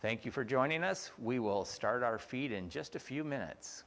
[0.00, 1.10] Thank you for joining us.
[1.18, 3.82] We will start our feed in just a few minutes.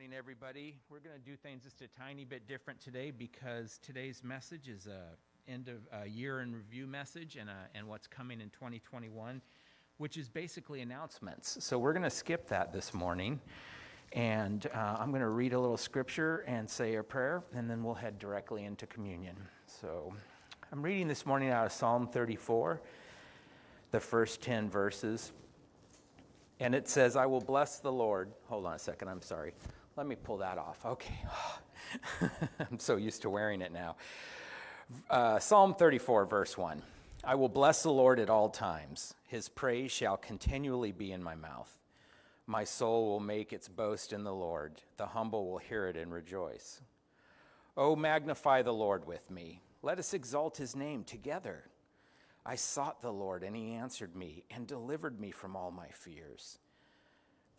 [0.00, 0.76] Morning, everybody.
[0.88, 4.86] We're going to do things just a tiny bit different today because today's message is
[4.86, 5.02] a
[5.46, 9.42] end of a year in review message and, a, and what's coming in 2021,
[9.98, 11.62] which is basically announcements.
[11.62, 13.38] So we're going to skip that this morning.
[14.14, 17.84] And uh, I'm going to read a little scripture and say a prayer, and then
[17.84, 19.36] we'll head directly into communion.
[19.66, 20.14] So
[20.72, 22.80] I'm reading this morning out of Psalm 34,
[23.90, 25.32] the first 10 verses.
[26.58, 28.30] And it says, I will bless the Lord.
[28.48, 29.52] Hold on a second, I'm sorry.
[30.00, 30.86] Let me pull that off.
[30.86, 31.12] Okay.
[32.70, 33.96] I'm so used to wearing it now.
[35.10, 36.80] Uh, Psalm 34, verse 1.
[37.22, 39.12] I will bless the Lord at all times.
[39.26, 41.70] His praise shall continually be in my mouth.
[42.46, 44.80] My soul will make its boast in the Lord.
[44.96, 46.80] The humble will hear it and rejoice.
[47.76, 49.60] Oh, magnify the Lord with me.
[49.82, 51.64] Let us exalt his name together.
[52.46, 56.58] I sought the Lord, and he answered me and delivered me from all my fears.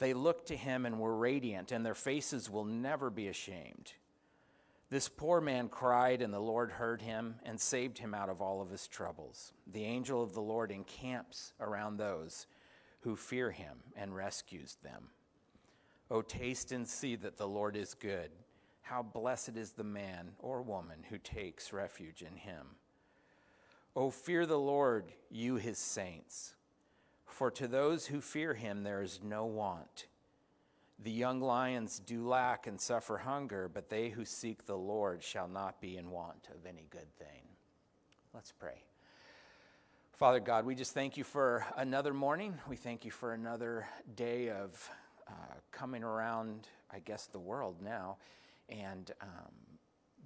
[0.02, 3.94] They looked to him and were radiant, and their faces will never be ashamed.
[4.90, 8.64] This poor man cried, and the Lord heard him and saved him out of all
[8.64, 9.54] of his troubles.
[9.68, 12.48] The angel of the Lord encamps around those
[13.02, 15.10] who fear him and rescues them.
[16.10, 18.32] O taste and see that the Lord is good.
[18.82, 22.66] How blessed is the man or woman who takes refuge in him.
[23.96, 26.56] O fear the Lord, you his saints
[27.34, 30.08] for to those who fear him there is no want.
[31.04, 35.48] The young lions do lack and suffer hunger, but they who seek the Lord shall
[35.48, 37.44] not be in want of any good thing.
[38.34, 38.84] Let's pray.
[40.14, 42.54] Father God, we just thank you for another morning.
[42.70, 44.90] We thank you for another day of
[45.28, 45.32] uh,
[45.72, 48.18] coming around, I guess, the world now
[48.70, 49.52] and um,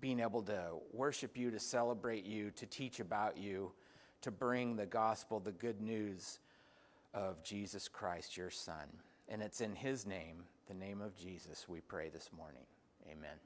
[0.01, 3.72] being able to worship you, to celebrate you, to teach about you,
[4.22, 6.39] to bring the gospel, the good news
[7.15, 8.85] of Jesus Christ, your Son.
[9.29, 12.65] And it's in His name, the name of Jesus, we pray this morning.
[13.09, 13.37] Amen.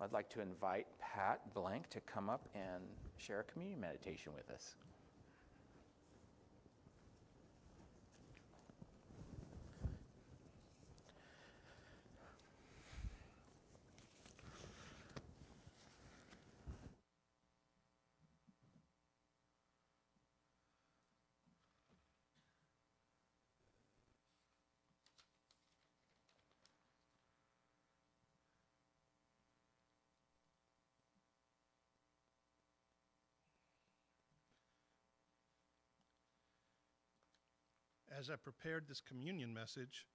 [0.00, 2.82] I'd like to invite Pat Blank to come up and
[3.18, 4.76] share a communion meditation with us.
[38.18, 40.06] As I prepared this communion message,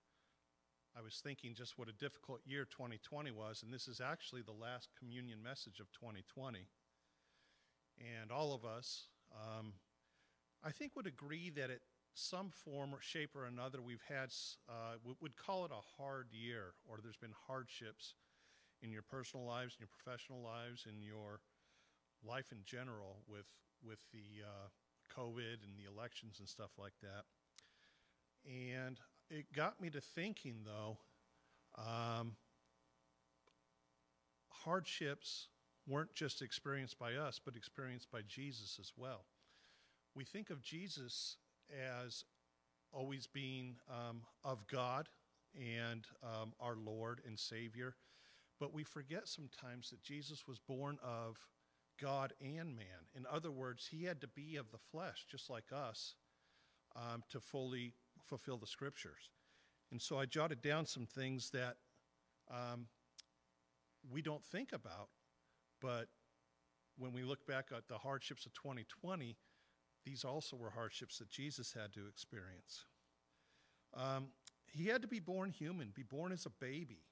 [0.98, 4.52] I was thinking just what a difficult year 2020 was, and this is actually the
[4.52, 6.68] last communion message of 2020.
[8.00, 9.74] And all of us, um,
[10.64, 11.80] I think, would agree that at
[12.14, 14.30] some form or shape or another, we've had,
[14.68, 18.16] uh, we would call it a hard year, or there's been hardships
[18.82, 21.40] in your personal lives, in your professional lives, in your
[22.28, 23.48] life in general with,
[23.82, 24.68] with the uh,
[25.18, 27.24] COVID and the elections and stuff like that.
[28.46, 29.00] And
[29.30, 30.98] it got me to thinking, though,
[31.78, 32.36] um,
[34.50, 35.48] hardships
[35.88, 39.26] weren't just experienced by us, but experienced by Jesus as well.
[40.16, 41.38] We think of Jesus
[41.72, 42.24] as
[42.92, 45.10] always being um, of God
[45.56, 47.96] and um, our Lord and Savior,
[48.60, 51.38] but we forget sometimes that Jesus was born of
[52.00, 53.08] God and man.
[53.16, 56.16] In other words, he had to be of the flesh, just like us,
[56.96, 57.94] um, to fully
[58.24, 59.30] fulfill the scriptures.
[59.92, 61.76] And so I jotted down some things that
[62.52, 62.88] um,
[64.10, 65.10] we don't think about,
[65.82, 66.08] but
[66.98, 69.38] when we look back at the hardships of 2020,
[70.06, 72.86] these also were hardships that Jesus had to experience.
[73.96, 74.30] Um,
[74.72, 77.04] he had to be born human, be born as a baby,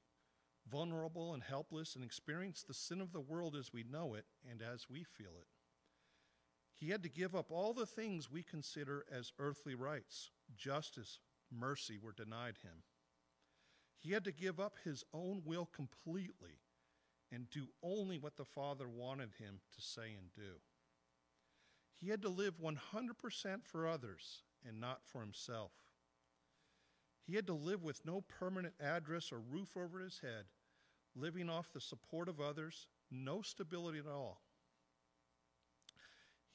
[0.70, 4.62] vulnerable and helpless, and experience the sin of the world as we know it and
[4.62, 5.48] as we feel it.
[6.74, 10.32] He had to give up all the things we consider as earthly rights.
[10.56, 11.20] Justice,
[11.52, 12.84] mercy were denied him.
[13.98, 16.60] He had to give up his own will completely
[17.32, 20.60] and do only what the Father wanted him to say and do.
[21.94, 25.72] He had to live 100% for others and not for himself.
[27.24, 30.46] He had to live with no permanent address or roof over his head,
[31.16, 34.42] living off the support of others, no stability at all.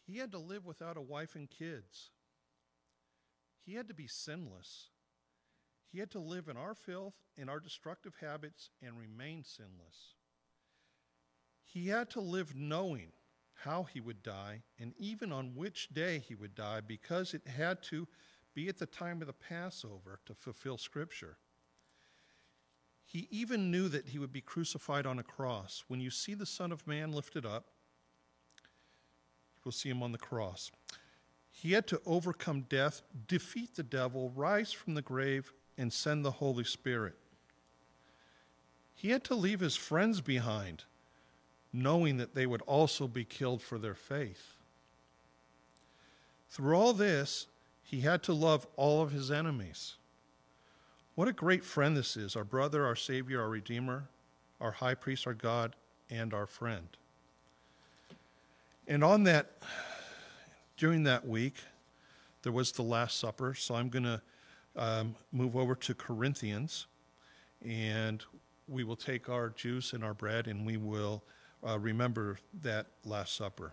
[0.04, 2.10] He had to live without a wife and kids.
[3.66, 4.90] He had to be sinless.
[5.90, 10.14] He had to live in our filth and our destructive habits and remain sinless.
[11.64, 13.08] He had to live knowing
[13.64, 17.82] how he would die and even on which day he would die because it had
[17.84, 18.06] to
[18.54, 21.36] be at the time of the Passover to fulfill Scripture.
[23.04, 25.84] He even knew that he would be crucified on a cross.
[25.88, 27.66] When you see the Son of Man lifted up,
[29.56, 30.70] you will see him on the cross.
[31.58, 36.32] He had to overcome death, defeat the devil, rise from the grave, and send the
[36.32, 37.14] Holy Spirit.
[38.94, 40.84] He had to leave his friends behind,
[41.72, 44.52] knowing that they would also be killed for their faith.
[46.50, 47.46] Through all this,
[47.82, 49.94] he had to love all of his enemies.
[51.14, 54.04] What a great friend this is our brother, our Savior, our Redeemer,
[54.60, 55.74] our high priest, our God,
[56.10, 56.88] and our friend.
[58.86, 59.52] And on that,
[60.76, 61.56] during that week,
[62.42, 63.54] there was the Last Supper.
[63.54, 64.22] So I'm going to
[64.76, 66.86] um, move over to Corinthians,
[67.64, 68.22] and
[68.68, 71.22] we will take our juice and our bread, and we will
[71.66, 73.72] uh, remember that Last Supper.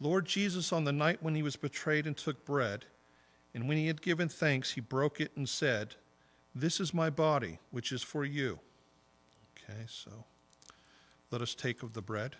[0.00, 2.84] Lord Jesus, on the night when he was betrayed and took bread,
[3.54, 5.96] and when he had given thanks, he broke it and said,
[6.54, 8.60] This is my body, which is for you.
[9.56, 10.24] Okay, so
[11.30, 12.36] let us take of the bread.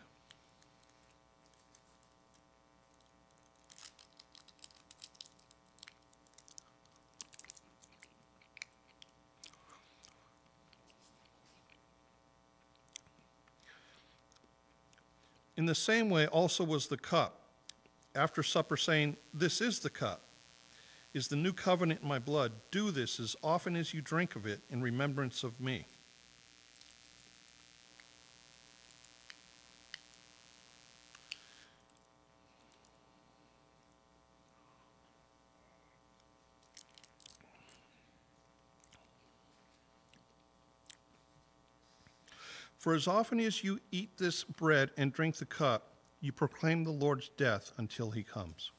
[15.59, 17.41] In the same way, also was the cup.
[18.15, 20.23] After supper, saying, This is the cup,
[21.13, 22.53] is the new covenant in my blood.
[22.71, 25.85] Do this as often as you drink of it in remembrance of me.
[42.79, 46.91] For as often as you eat this bread and drink the cup, you proclaim the
[46.91, 48.71] Lord's death until he comes.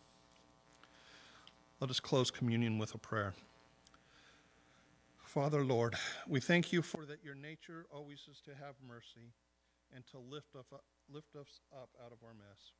[1.81, 3.33] Let us close communion with a prayer.
[5.23, 5.95] Father, Lord,
[6.27, 9.33] we thank you for that your nature always is to have mercy
[9.93, 12.71] and to lift, up, lift us up out of our mess.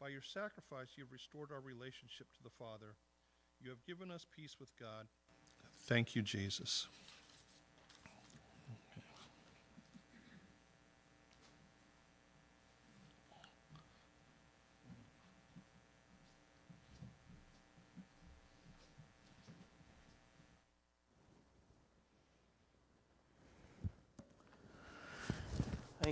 [0.00, 2.96] By your sacrifice, you have restored our relationship to the Father.
[3.62, 5.06] You have given us peace with God.
[5.86, 6.86] Thank you, Jesus.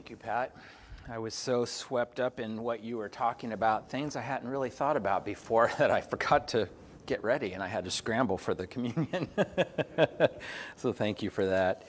[0.04, 0.54] Thank you, Pat.
[1.08, 4.68] I was so swept up in what you were talking about, things I hadn't really
[4.68, 6.68] thought about before that I forgot to
[7.06, 9.30] get ready and I had to scramble for the communion.
[10.76, 11.84] so thank you for that.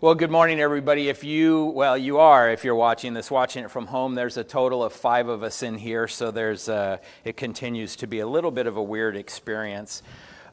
[0.00, 1.10] Well, good morning, everybody.
[1.10, 4.44] If you, well, you are, if you're watching this, watching it from home, there's a
[4.44, 8.26] total of five of us in here, so there's, uh, it continues to be a
[8.26, 10.02] little bit of a weird experience.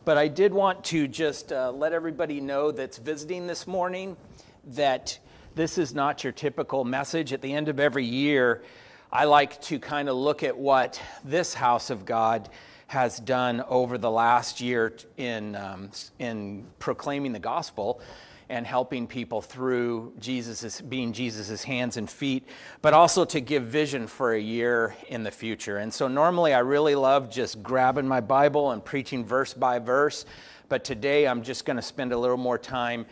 [0.03, 4.17] But I did want to just uh, let everybody know that's visiting this morning
[4.65, 5.19] that
[5.57, 7.33] this is not your typical message.
[7.33, 8.61] At the end of every year,
[9.11, 12.47] I like to kind of look at what this house of God
[12.85, 17.99] has done over the last year in, um, in proclaiming the gospel
[18.49, 22.47] and helping people through Jesus' being Jesus' hands and feet,
[22.83, 25.79] but also to give vision for a year in the future.
[25.79, 30.23] And so normally I really love just grabbing my Bible and preaching verse by verse,
[30.69, 33.07] but today I'm just going to spend a little more time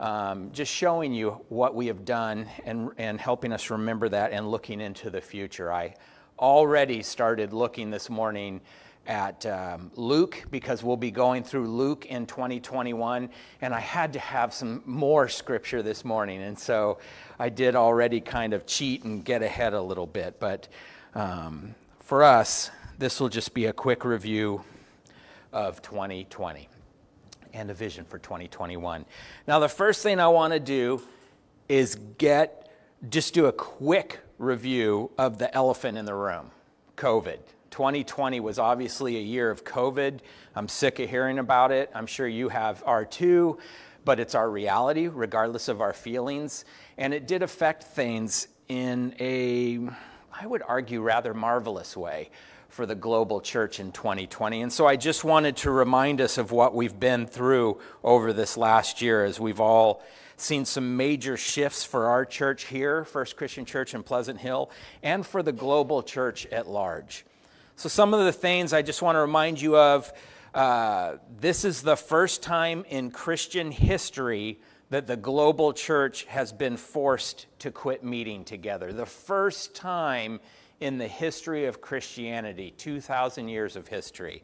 [0.00, 4.50] um, just showing you what we have done and, and helping us remember that and
[4.50, 5.72] looking into the future.
[5.72, 5.94] I
[6.38, 8.60] already started looking this morning
[9.06, 14.18] at um, Luke because we'll be going through Luke in 2021, and I had to
[14.18, 16.98] have some more scripture this morning, and so
[17.38, 20.68] I did already kind of cheat and get ahead a little bit, but
[21.16, 24.62] Um, for us, this will just be a quick review
[25.50, 26.68] of 2020
[27.56, 29.04] and a vision for 2021.
[29.46, 31.02] Now, the first thing I want to do
[31.68, 32.70] is get
[33.08, 36.50] just do a quick review of the elephant in the room
[36.96, 37.38] COVID.
[37.70, 40.20] 2020 was obviously a year of COVID.
[40.54, 41.90] I'm sick of hearing about it.
[41.94, 43.58] I'm sure you have are too,
[44.04, 46.64] but it's our reality, regardless of our feelings.
[46.96, 49.80] And it did affect things in a,
[50.32, 52.30] I would argue, rather marvelous way
[52.76, 54.60] for the global church in 2020.
[54.60, 58.58] And so I just wanted to remind us of what we've been through over this
[58.58, 60.02] last year as we've all
[60.36, 64.70] seen some major shifts for our church here, First Christian Church in Pleasant Hill,
[65.02, 67.24] and for the global church at large.
[67.76, 70.12] So, some of the things I just want to remind you of
[70.52, 76.76] uh, this is the first time in Christian history that the global church has been
[76.76, 78.92] forced to quit meeting together.
[78.92, 80.40] The first time
[80.80, 84.42] in the history of Christianity, 2,000 years of history.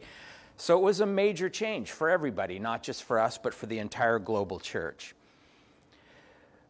[0.57, 3.79] So it was a major change for everybody, not just for us, but for the
[3.79, 5.15] entire global church.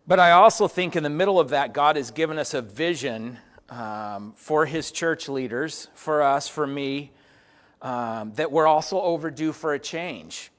[0.07, 3.39] But I also think in the middle of that, God has given us a vision
[3.69, 7.13] um, for his church leaders, for us, for me,
[7.81, 10.51] um, that we're also overdue for a change.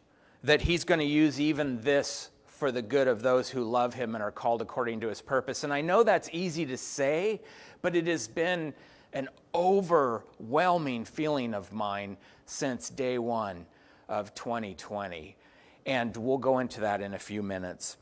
[0.44, 4.16] That he's going to use even this for the good of those who love him
[4.16, 5.64] and are called according to his purpose.
[5.64, 7.42] And I know that's easy to say,
[7.82, 8.74] but it has been
[9.14, 13.66] an overwhelming feeling of mine since day one
[14.10, 15.36] of 2020.
[15.86, 17.98] And we'll go into that in a few minutes.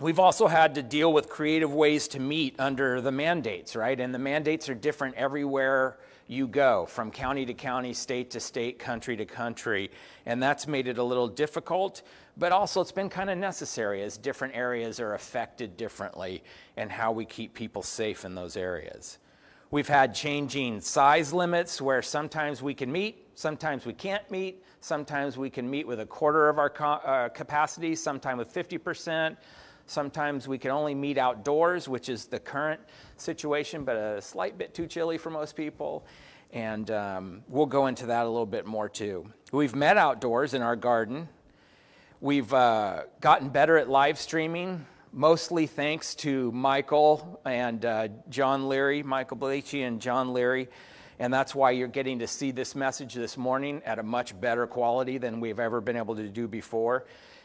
[0.00, 3.98] We've also had to deal with creative ways to meet under the mandates, right?
[3.98, 8.78] And the mandates are different everywhere you go, from county to county, state to state,
[8.78, 9.90] country to country.
[10.24, 12.02] And that's made it a little difficult,
[12.36, 16.42] but also it's been kind of necessary as different areas are affected differently
[16.76, 19.18] and how we keep people safe in those areas.
[19.72, 25.38] We've had changing size limits where sometimes we can meet, sometimes we can't meet, sometimes
[25.38, 29.34] we can meet with a quarter of our uh, capacity, sometimes with 50%.
[29.86, 32.82] Sometimes we can only meet outdoors, which is the current
[33.16, 36.04] situation, but a slight bit too chilly for most people.
[36.52, 39.24] And um, we'll go into that a little bit more too.
[39.52, 41.30] We've met outdoors in our garden.
[42.20, 49.02] We've uh, gotten better at live streaming mostly thanks to Michael and uh, John Leary,
[49.02, 50.68] Michael Bleachy and John Leary.
[51.18, 54.66] And that's why you're getting to see this message this morning at a much better
[54.66, 57.04] quality than we've ever been able to do before,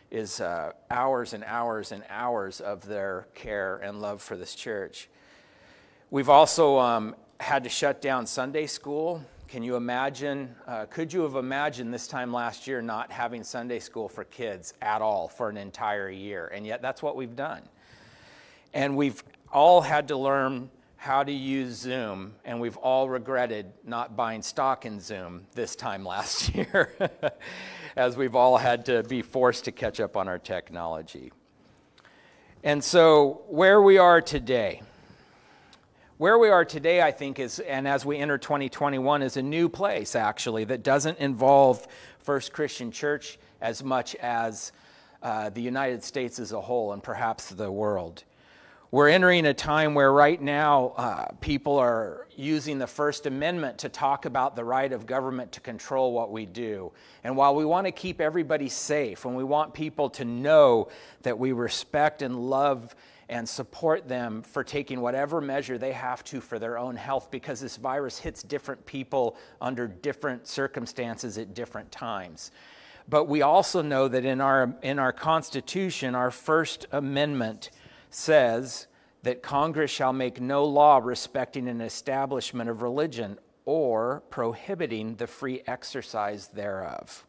[0.09, 5.09] is uh, hours and hours and hours of their care and love for this church.
[6.09, 10.53] We've also um, had to shut down Sunday school can you imagine?
[10.67, 14.73] Uh, could you have imagined this time last year not having Sunday school for kids
[14.81, 16.47] at all for an entire year?
[16.53, 17.61] And yet that's what we've done.
[18.73, 24.17] And we've all had to learn how to use Zoom, and we've all regretted not
[24.17, 26.91] buying stock in Zoom this time last year,
[27.95, 31.31] as we've all had to be forced to catch up on our technology.
[32.63, 34.81] And so, where we are today,
[36.17, 39.69] where we are today, I think, is, and as we enter 2021, is a new
[39.69, 44.71] place, actually, that doesn't involve First Christian Church as much as
[45.21, 48.23] uh, the United States as a whole and perhaps the world.
[48.89, 53.89] We're entering a time where right now uh, people are using the First Amendment to
[53.89, 56.93] talk about the right of government to control what we do.
[57.23, 60.87] And while we want to keep everybody safe and we want people to know
[61.23, 62.95] that we respect and love
[63.29, 67.59] and support them for taking whatever measure they have to for their own health because
[67.59, 72.51] this virus hits different people under different circumstances at different times.
[73.09, 77.69] But we also know that in our, in our Constitution, our First Amendment
[78.09, 78.87] says
[79.23, 85.61] that Congress shall make no law respecting an establishment of religion or prohibiting the free
[85.67, 87.25] exercise thereof,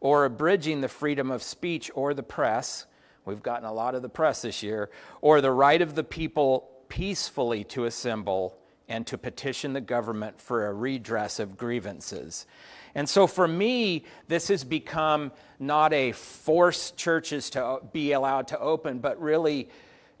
[0.00, 2.86] or abridging the freedom of speech or the press
[3.24, 4.90] We've gotten a lot of the press this year.
[5.20, 10.66] Or the right of the people peacefully to assemble and to petition the government for
[10.66, 12.46] a redress of grievances.
[12.94, 18.58] And so for me, this has become not a force churches to be allowed to
[18.58, 19.70] open, but really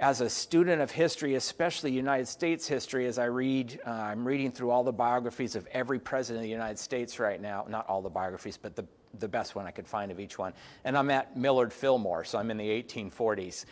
[0.00, 4.50] as a student of history, especially United States history, as I read, uh, I'm reading
[4.50, 7.66] through all the biographies of every president of the United States right now.
[7.68, 8.84] Not all the biographies, but the
[9.18, 10.52] the best one I could find of each one.
[10.84, 13.64] And I'm at Millard Fillmore, so I'm in the 1840s.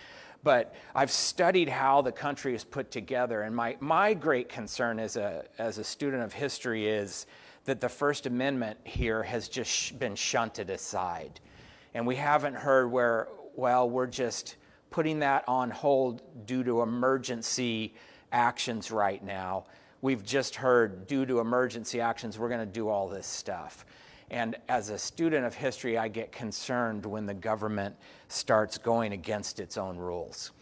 [0.42, 5.16] But I've studied how the country is put together, and my, my great concern as
[5.16, 7.26] a, as a student of history is
[7.64, 11.40] that the First Amendment here has just sh- been shunted aside.
[11.92, 14.56] And we haven't heard where, well, we're just
[14.90, 17.94] putting that on hold due to emergency
[18.32, 19.66] actions right now
[20.02, 23.84] we've just heard due to emergency actions, we're going to do all this stuff.
[24.30, 27.96] And as a student of history, I get concerned when the government
[28.28, 30.52] starts going against its own rules.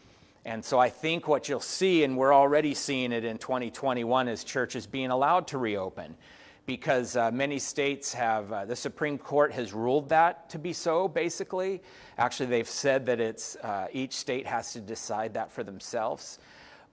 [0.45, 4.45] And so I think what you'll see, and we're already seeing it in 2021, is
[4.45, 6.17] churches being allowed to reopen
[6.65, 11.09] because uh, many states have, uh, the Supreme Court has ruled that to be so,
[11.09, 11.83] basically.
[12.19, 16.39] Actually, they've said that it's, uh, each state has to decide that for themselves.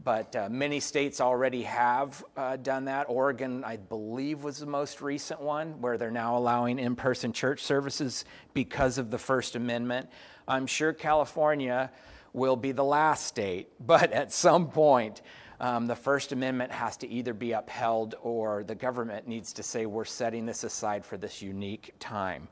[0.04, 3.06] But uh, many states already have uh, done that.
[3.10, 7.64] Oregon, I believe, was the most recent one where they're now allowing in person church
[7.64, 10.10] services because of the First Amendment.
[10.48, 11.92] I'm sure California
[12.34, 15.22] will be the last state, but at some point,
[15.60, 19.86] um, the First Amendment has to either be upheld or the government needs to say,
[19.86, 22.48] we're setting this aside for this unique time.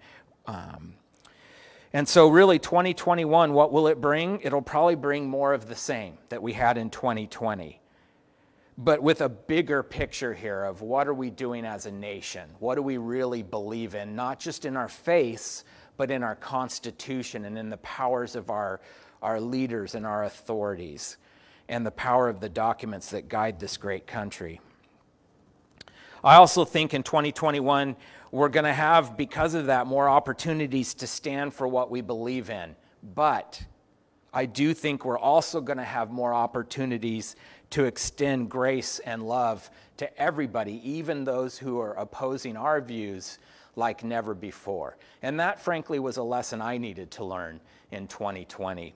[0.46, 0.96] Um,
[1.94, 4.42] and so, really, 2021, what will it bring?
[4.42, 7.80] It'll probably bring more of the same that we had in 2020.
[8.76, 12.50] But with a bigger picture here of what are we doing as a nation?
[12.58, 14.16] What do we really believe in?
[14.16, 15.64] Not just in our faiths,
[15.96, 18.82] but in our Constitution and in the powers of our,
[19.22, 21.18] our leaders and our authorities
[21.70, 24.60] and the power of the documents that guide this great country.
[26.24, 27.96] I also think in 2021,
[28.34, 32.50] we're going to have, because of that, more opportunities to stand for what we believe
[32.50, 32.76] in.
[33.14, 33.64] But
[34.34, 37.36] I do think we're also going to have more opportunities
[37.70, 43.38] to extend grace and love to everybody, even those who are opposing our views
[43.76, 44.98] like never before.
[45.22, 47.60] And that, frankly, was a lesson I needed to learn
[47.92, 48.96] in 2020.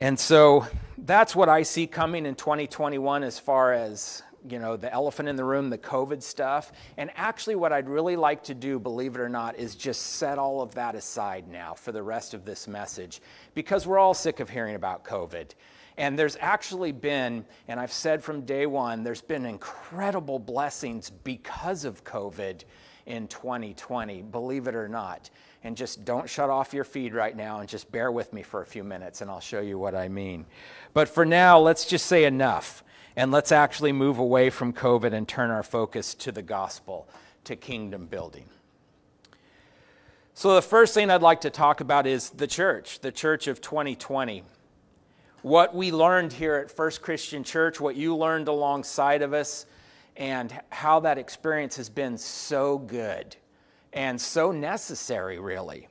[0.00, 4.92] And so that's what I see coming in 2021 as far as you know the
[4.92, 6.72] elephant in the room the covid stuff.
[6.96, 10.38] And actually what i'd really like to do believe it or not is just set
[10.38, 13.20] all of that aside now for the rest of this message
[13.54, 15.50] because we're all sick of hearing about covid.
[15.98, 21.84] And there's actually been and i've said from day one there's been incredible blessings because
[21.84, 22.64] of covid
[23.06, 25.30] in 2020 believe it or not.
[25.64, 28.60] And just don't shut off your feed right now and just bear with me for
[28.60, 30.46] a few minutes and I'll show you what I mean.
[30.92, 32.84] But for now, let's just say enough
[33.16, 37.08] and let's actually move away from COVID and turn our focus to the gospel,
[37.44, 38.44] to kingdom building.
[40.34, 43.62] So, the first thing I'd like to talk about is the church, the church of
[43.62, 44.42] 2020.
[45.40, 49.64] What we learned here at First Christian Church, what you learned alongside of us,
[50.16, 53.36] and how that experience has been so good
[53.94, 55.88] and so necessary, really.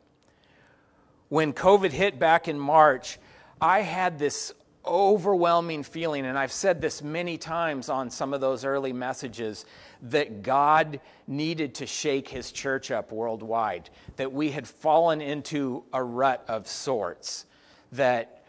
[1.30, 3.18] When COVID hit back in March,
[3.60, 4.54] I had this
[4.88, 9.66] overwhelming feeling, and I've said this many times on some of those early messages,
[10.04, 16.04] that God needed to shake his church up worldwide, that we had fallen into a
[16.04, 17.46] rut of sorts,
[17.92, 18.44] that,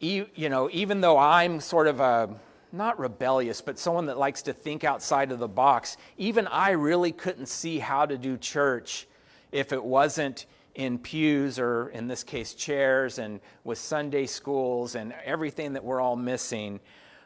[0.00, 2.34] you know, even though I'm sort of a,
[2.72, 7.12] not rebellious, but someone that likes to think outside of the box, even I really
[7.12, 9.06] couldn't see how to do church
[9.50, 15.14] if it wasn't in pews or in this case chairs and with Sunday schools and
[15.24, 16.80] everything that we're all missing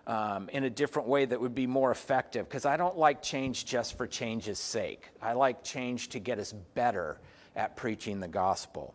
[0.06, 2.48] um, in a different way that would be more effective.
[2.48, 5.08] Because I don't like change just for change's sake.
[5.20, 7.18] I like change to get us better
[7.54, 8.94] at preaching the gospel.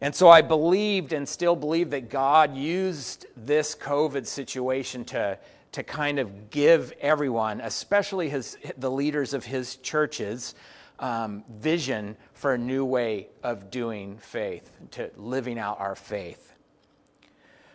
[0.00, 5.38] And so I believed and still believe that God used this COVID situation to,
[5.72, 10.54] to kind of give everyone, especially his, the leaders of his churches,
[11.00, 16.52] um, vision for a new way of doing faith, to living out our faith.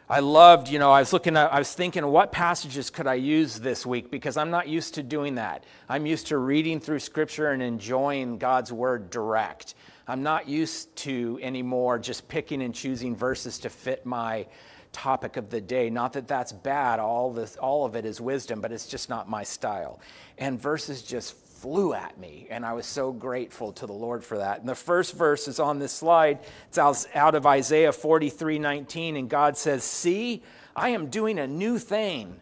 [0.07, 3.15] I loved, you know, I was looking at, I was thinking, what passages could I
[3.15, 4.11] use this week?
[4.11, 5.63] Because I'm not used to doing that.
[5.89, 9.73] I'm used to reading through Scripture and enjoying God's Word direct.
[10.07, 14.45] I'm not used to anymore just picking and choosing verses to fit my
[14.91, 15.89] topic of the day.
[15.89, 19.27] Not that that's bad, all, this, all of it is wisdom, but it's just not
[19.27, 19.99] my style.
[20.37, 21.35] And verses just
[21.65, 24.59] flew at me, and I was so grateful to the Lord for that.
[24.59, 26.37] And the first verse is on this slide.
[26.67, 30.43] It's out of Isaiah 43 19, and God says, See,
[30.75, 32.39] I am doing a new thing.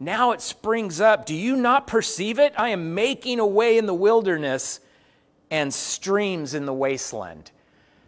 [0.00, 1.26] Now it springs up.
[1.26, 2.54] Do you not perceive it?
[2.56, 4.80] I am making a way in the wilderness
[5.50, 7.50] and streams in the wasteland.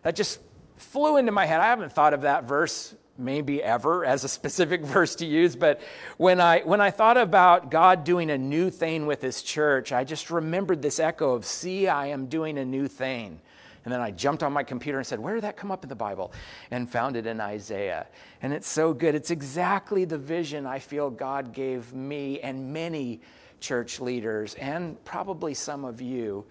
[0.00, 0.40] That just
[0.76, 1.60] flew into my head.
[1.60, 5.80] I haven't thought of that verse maybe ever as a specific verse to use, but
[6.16, 10.04] when I, when I thought about God doing a new thing with his church, I
[10.04, 13.40] just remembered this echo of, See, I am doing a new thing.
[13.84, 15.88] And then I jumped on my computer and said, Where did that come up in
[15.88, 16.32] the Bible?
[16.70, 18.06] And found it in Isaiah.
[18.40, 19.14] And it's so good.
[19.14, 23.20] It's exactly the vision I feel God gave me and many
[23.60, 26.44] church leaders, and probably some of you,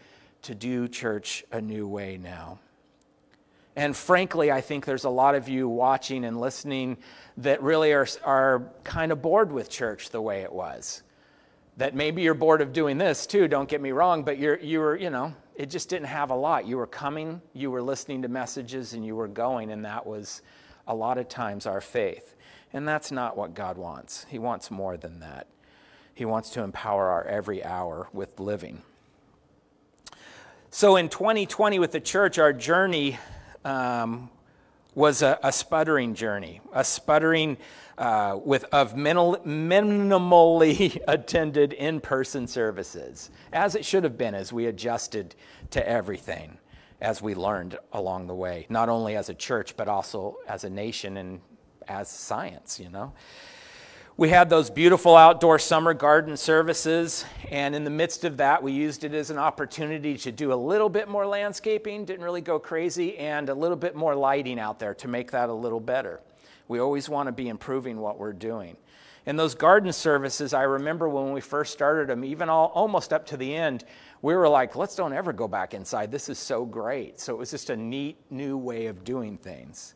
[0.43, 2.59] to do church a new way now.
[3.75, 6.97] And frankly, I think there's a lot of you watching and listening
[7.37, 11.01] that really are, are kind of bored with church the way it was.
[11.77, 14.79] that maybe you're bored of doing this too, don't get me wrong, but you're, you
[14.79, 16.67] were, you know, it just didn't have a lot.
[16.67, 20.41] You were coming, you were listening to messages, and you were going, and that was
[20.87, 22.35] a lot of times our faith.
[22.73, 24.25] And that's not what God wants.
[24.29, 25.47] He wants more than that.
[26.15, 28.81] He wants to empower our every hour with living.
[30.71, 33.19] So in 2020, with the church, our journey
[33.65, 34.29] um,
[34.95, 37.57] was a, a, sputtering journey, a sputtering
[37.97, 44.67] uh, with of minimal, minimally attended in-person services, as it should have been as we
[44.67, 45.35] adjusted
[45.71, 46.57] to everything,
[47.01, 50.69] as we learned along the way, not only as a church but also as a
[50.69, 51.41] nation and
[51.87, 52.79] as science.
[52.79, 53.13] You know,
[54.15, 58.71] we had those beautiful outdoor summer garden services, and in the midst of that, we
[58.71, 62.59] used it as an opportunity to do a little bit more landscaping, didn't really go
[62.59, 66.21] crazy, and a little bit more lighting out there to make that a little better.
[66.67, 68.77] We always want to be improving what we're doing.
[69.25, 73.25] And those garden services, I remember when we first started them, even all, almost up
[73.27, 73.83] to the end,
[74.21, 76.11] we were like, let's don't ever go back inside.
[76.11, 77.19] This is so great.
[77.19, 79.95] So it was just a neat new way of doing things.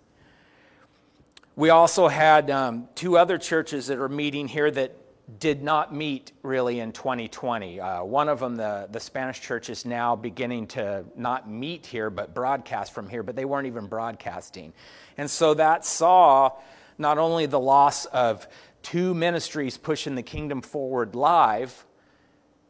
[1.57, 4.95] We also had um, two other churches that are meeting here that
[5.39, 7.81] did not meet really in 2020.
[7.81, 12.11] Uh, one of them, the, the Spanish church, is now beginning to not meet here
[12.11, 14.71] but broadcast from here, but they weren't even broadcasting.
[15.17, 16.51] And so that saw
[16.99, 18.47] not only the loss of
[18.83, 21.87] two ministries pushing the kingdom forward live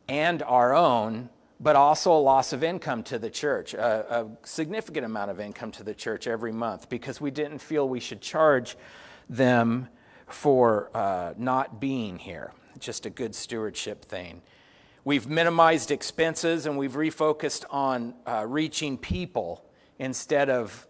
[0.08, 1.28] and our own,
[1.60, 5.72] but also a loss of income to the church, a, a, significant amount of income
[5.72, 8.78] to the church every month because we didn't feel we should charge
[9.30, 9.88] them
[10.28, 12.52] for uh, not being here.
[12.80, 14.41] Just a good stewardship thing.
[15.04, 19.65] We've minimized expenses and we've refocused on uh, reaching people
[20.00, 20.88] instead of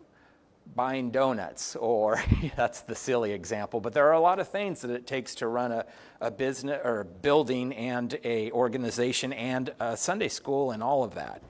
[0.76, 2.22] buying donuts, or
[2.56, 5.48] that's the silly example, but there are a lot of things that it takes to
[5.48, 5.86] run a,
[6.22, 11.16] a business or a building and a organization and a Sunday school and all of
[11.16, 11.42] that.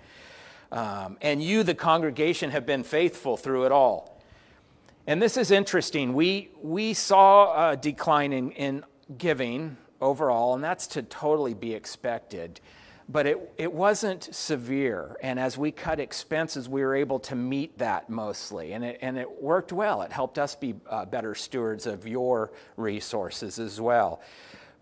[0.71, 4.21] Um, and you, the congregation, have been faithful through it all.
[5.05, 6.13] And this is interesting.
[6.13, 8.83] We, we saw a decline in, in
[9.17, 12.59] giving overall, and that's to totally be expected.
[13.09, 15.15] But it, it wasn't severe.
[15.21, 18.73] And as we cut expenses, we were able to meet that mostly.
[18.73, 20.01] And it, and it worked well.
[20.01, 24.21] It helped us be uh, better stewards of your resources as well.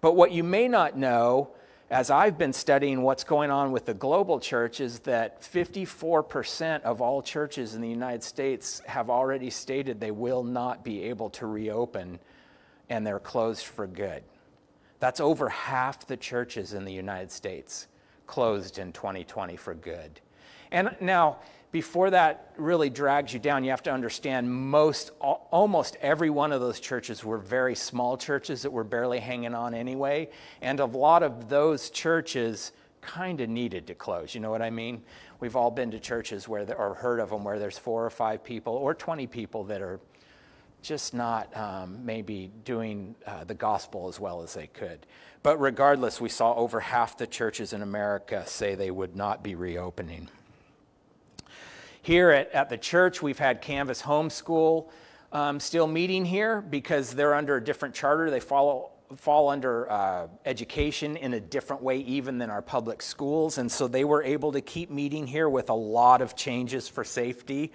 [0.01, 1.51] But what you may not know,
[1.91, 7.01] as I've been studying what's going on with the global church, is that 54% of
[7.01, 11.45] all churches in the United States have already stated they will not be able to
[11.45, 12.19] reopen
[12.89, 14.23] and they're closed for good.
[14.99, 17.87] That's over half the churches in the United States
[18.27, 20.19] closed in 2020 for good.
[20.71, 21.37] And now,
[21.71, 26.61] before that really drags you down, you have to understand most, almost every one of
[26.61, 30.29] those churches were very small churches that were barely hanging on anyway.
[30.61, 34.33] And a lot of those churches kind of needed to close.
[34.33, 35.03] You know what I mean?
[35.39, 38.09] We've all been to churches where, there, or heard of them, where there's four or
[38.09, 39.99] five people or 20 people that are
[40.85, 45.05] just not um, maybe doing uh, the gospel as well as they could.
[45.41, 49.55] But regardless, we saw over half the churches in America say they would not be
[49.55, 50.29] reopening.
[52.01, 54.89] Here at, at the church, we've had Canvas Homeschool
[55.31, 58.29] um, still meeting here because they're under a different charter.
[58.29, 63.59] They follow fall under uh, education in a different way even than our public schools
[63.59, 67.03] and so they were able to keep meeting here with a lot of changes for
[67.03, 67.71] safety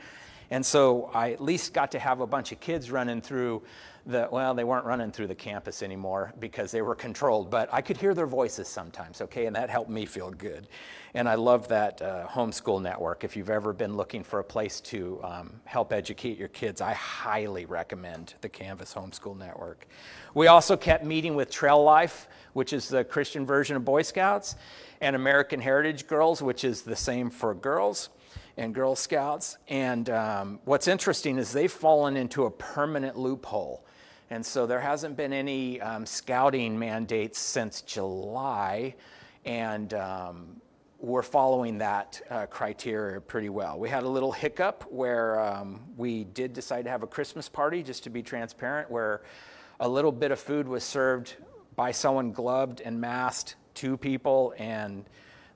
[0.50, 3.62] and so i at least got to have a bunch of kids running through
[4.06, 7.80] the, well, they weren't running through the campus anymore because they were controlled, but I
[7.82, 10.68] could hear their voices sometimes, okay, and that helped me feel good.
[11.14, 13.24] And I love that uh, homeschool network.
[13.24, 16.94] If you've ever been looking for a place to um, help educate your kids, I
[16.94, 19.86] highly recommend the Canvas Homeschool Network.
[20.34, 24.54] We also kept meeting with Trail Life, which is the Christian version of Boy Scouts,
[25.00, 28.10] and American Heritage Girls, which is the same for girls
[28.56, 29.58] and Girl Scouts.
[29.68, 33.84] And um, what's interesting is they've fallen into a permanent loophole.
[34.30, 38.94] And so there hasn't been any um, scouting mandates since July.
[39.44, 40.60] And um,
[41.00, 43.78] we're following that uh, criteria pretty well.
[43.78, 47.82] We had a little hiccup where um, we did decide to have a Christmas party,
[47.82, 49.22] just to be transparent, where
[49.80, 51.36] a little bit of food was served
[51.74, 55.06] by someone gloved and masked to people, and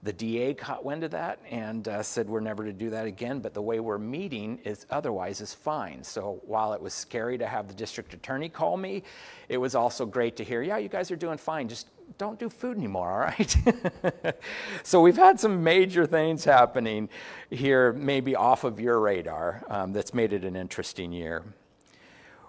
[0.05, 3.41] the DA caught wind of that and uh, said we're never to do that again.
[3.41, 6.05] But the way we're meeting is otherwise is fine.
[6.05, 9.03] So while it was scary to have the district attorney call me,
[9.49, 11.69] it was also great to hear, yeah, you guys are doing fine.
[11.69, 11.89] Just
[12.19, 13.57] don't do food anymore, all right?
[14.83, 17.09] so we've had some major things happening
[17.49, 21.43] here, maybe off of your radar, um, that's made it an interesting year.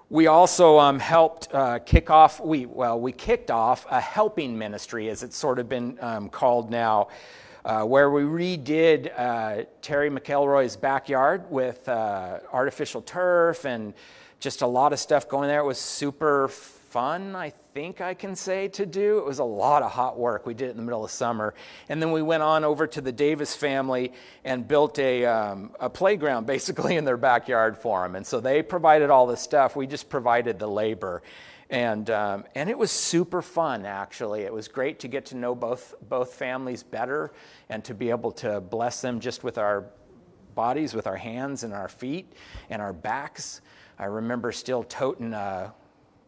[0.10, 5.10] We also um, helped uh, kick off, we, well, we kicked off a helping ministry,
[5.10, 7.08] as it's sort of been um, called now,
[7.66, 13.94] uh, where we redid uh, Terry McElroy's backyard with uh, artificial turf and
[14.40, 15.62] just a lot of stuff going there.
[15.62, 19.18] It was super fun, I think I can say, to do.
[19.18, 20.46] It was a lot of hot work.
[20.46, 21.56] We did it in the middle of summer.
[21.90, 25.90] And then we went on over to the Davis family and built a, um, a
[25.90, 28.16] playground basically in their backyard for them.
[28.16, 29.76] And so they provided all the stuff.
[29.76, 31.24] We just provided the labor.
[31.70, 34.42] And, um, and it was super fun, actually.
[34.42, 37.32] It was great to get to know both, both families better
[37.70, 39.86] and to be able to bless them just with our
[40.54, 42.34] bodies, with our hands and our feet
[42.70, 43.62] and our backs.
[43.98, 45.74] I remember still toting a,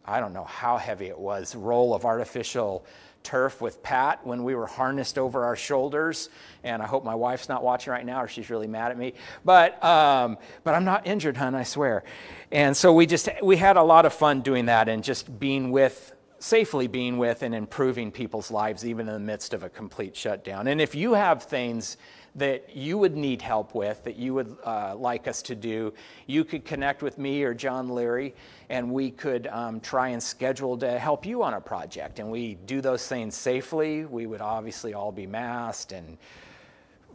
[0.06, 2.86] I don't know how heavy it was, roll of artificial
[3.28, 6.30] turf with Pat when we were harnessed over our shoulders.
[6.64, 9.16] And I hope my wife's not watching right now or she's really mad at me.
[9.44, 12.06] But, um, but I'm not injured, hon, I swear.
[12.54, 15.72] And so we just, we had a lot of fun doing that and just being
[15.72, 20.16] with, safely being with and improving people's lives even in the midst of a complete
[20.16, 20.68] shutdown.
[20.68, 21.98] And if you have things
[22.38, 25.92] that you would need help with, that you would uh, like us to do,
[26.28, 28.36] you could connect with me or John Leary,
[28.70, 32.20] and we could um, try and schedule to help you on a project.
[32.20, 34.06] And we do those things safely.
[34.06, 36.18] We would obviously all be masked and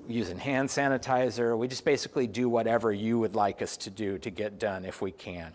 [0.09, 1.57] using hand sanitizer.
[1.57, 5.01] We just basically do whatever you would like us to do to get done if
[5.01, 5.53] we can.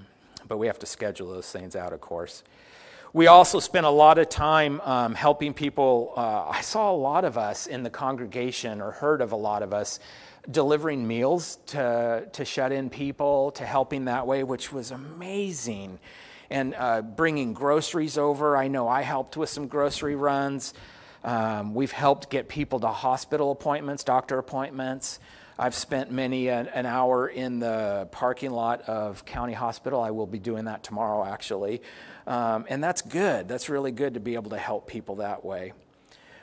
[0.47, 2.43] But we have to schedule those things out, of course.
[3.13, 6.13] We also spent a lot of time um, helping people.
[6.17, 9.63] Uh, I saw a lot of us in the congregation, or heard of a lot
[9.63, 10.00] of us,
[10.50, 16.00] delivering meals to, to shut in people, to helping that way, which was amazing.
[16.50, 18.56] And uh, bringing groceries over.
[18.56, 20.74] I know I helped with some grocery runs.
[21.24, 25.20] Um, we've helped get people to hospital appointments, doctor appointments.
[25.60, 30.00] I've spent many an, an, hour in the parking lot of County Hospital.
[30.00, 31.82] I will be doing that tomorrow, actually.
[32.28, 33.48] Um, and that's good.
[33.48, 35.74] That's really good to be able to help people that way.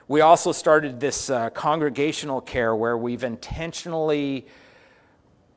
[0.09, 4.47] We also started this uh, congregational care where we've intentionally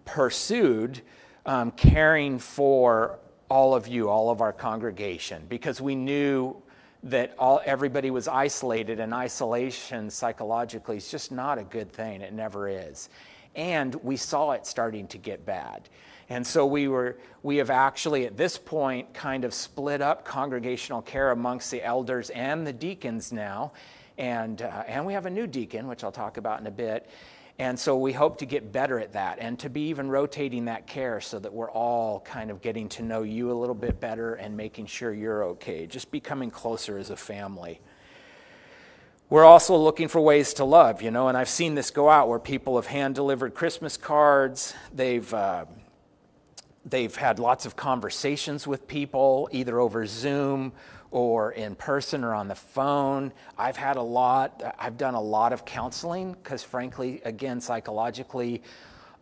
[0.06, 1.02] pursued
[1.48, 3.18] um, caring for
[3.50, 6.56] all of you, all of our congregation, because we knew
[7.04, 12.22] that all, everybody was isolated, and isolation psychologically is just not a good thing.
[12.22, 13.10] It never is.
[13.58, 15.90] And we saw it starting to get bad.
[16.30, 21.02] And so we were we have actually at this point kind of split up congregational
[21.02, 23.74] care amongst the elders and the deacons now.
[24.18, 27.10] And uh, and we have a new deacon, which I'll talk about in a bit.
[27.60, 30.86] And so we hope to get better at that and to be even rotating that
[30.86, 34.36] care so that we're all kind of getting to know you a little bit better
[34.36, 37.82] and making sure you're okay, just becoming closer as a family.
[39.30, 42.30] We're also looking for ways to love, you know, and I've seen this go out
[42.30, 45.66] where people have hand delivered Christmas cards, they've uh,
[46.86, 50.72] they've had lots of conversations with people, either over Zoom
[51.12, 53.34] or in person or on the phone.
[53.58, 58.62] I've had a lot, I've done a lot of counseling because, frankly, again, psychologically,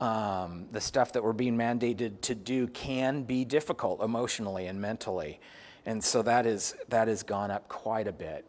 [0.01, 5.39] um, the stuff that we're being mandated to do can be difficult emotionally and mentally.
[5.85, 8.45] And so that, is, that has gone up quite a bit.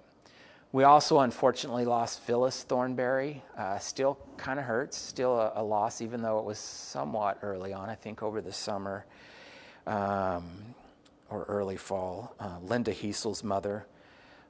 [0.72, 3.42] We also unfortunately lost Phyllis Thornberry.
[3.57, 7.72] Uh, still kind of hurts, still a, a, loss, even though it was somewhat early
[7.72, 9.07] on, I think over the summer
[9.87, 10.44] um,
[11.31, 12.35] or early fall.
[12.40, 13.87] Uh, Linda Hiesel's mother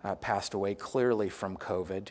[0.04, 2.08] uh, passed away clearly from COVID.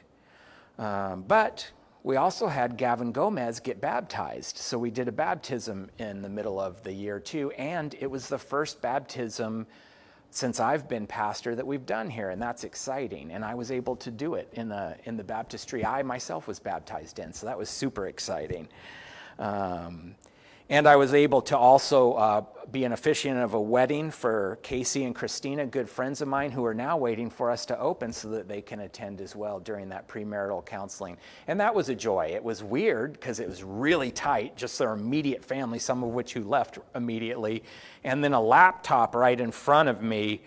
[0.77, 1.71] Um, but
[2.03, 4.57] we also had Gavin Gomez get baptized.
[4.57, 7.49] So we did a baptism in the middle of the year, too.
[7.51, 9.65] And it was the first baptism
[10.31, 13.31] since I've been pastor that we've done here, and that's exciting.
[13.31, 16.59] And I was able to do it in the in the baptistry I myself was
[16.59, 18.67] baptized in, so that was super exciting.
[19.39, 20.15] Um,
[20.69, 25.03] and I was able to also uh, be an officiant of a wedding for Casey
[25.05, 28.29] and Christina, good friends of mine, who are now waiting for us to open so
[28.29, 31.17] that they can attend as well during that premarital counseling.
[31.47, 32.31] And that was a joy.
[32.33, 36.33] It was weird because it was really tight, just their immediate family, some of which
[36.33, 37.63] who left immediately,
[38.03, 40.41] and then a laptop right in front of me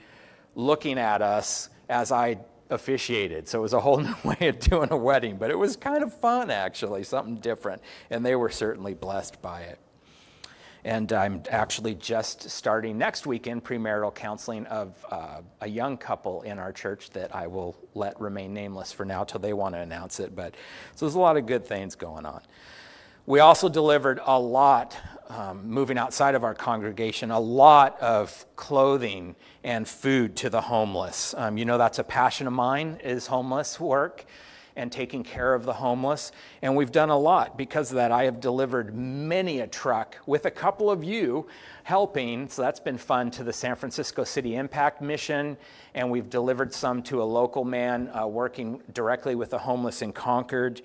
[0.56, 2.38] looking at us as I
[2.70, 3.48] officiated.
[3.48, 6.02] So it was a whole new way of doing a wedding, but it was kind
[6.02, 7.82] of fun actually, something different.
[8.10, 9.78] And they were certainly blessed by it.
[10.84, 16.58] And I'm actually just starting next weekend premarital counseling of uh, a young couple in
[16.58, 20.20] our church that I will let remain nameless for now till they want to announce
[20.20, 20.36] it.
[20.36, 20.54] But
[20.94, 22.42] so there's a lot of good things going on.
[23.26, 24.96] We also delivered a lot,
[25.28, 31.34] um, moving outside of our congregation, a lot of clothing and food to the homeless.
[31.36, 34.24] Um, you know, that's a passion of mine is homeless work.
[34.78, 36.30] And taking care of the homeless.
[36.62, 38.12] And we've done a lot because of that.
[38.12, 41.48] I have delivered many a truck with a couple of you
[41.82, 42.48] helping.
[42.48, 45.56] So that's been fun to the San Francisco City Impact Mission.
[45.94, 50.12] And we've delivered some to a local man uh, working directly with the homeless in
[50.12, 50.80] Concord.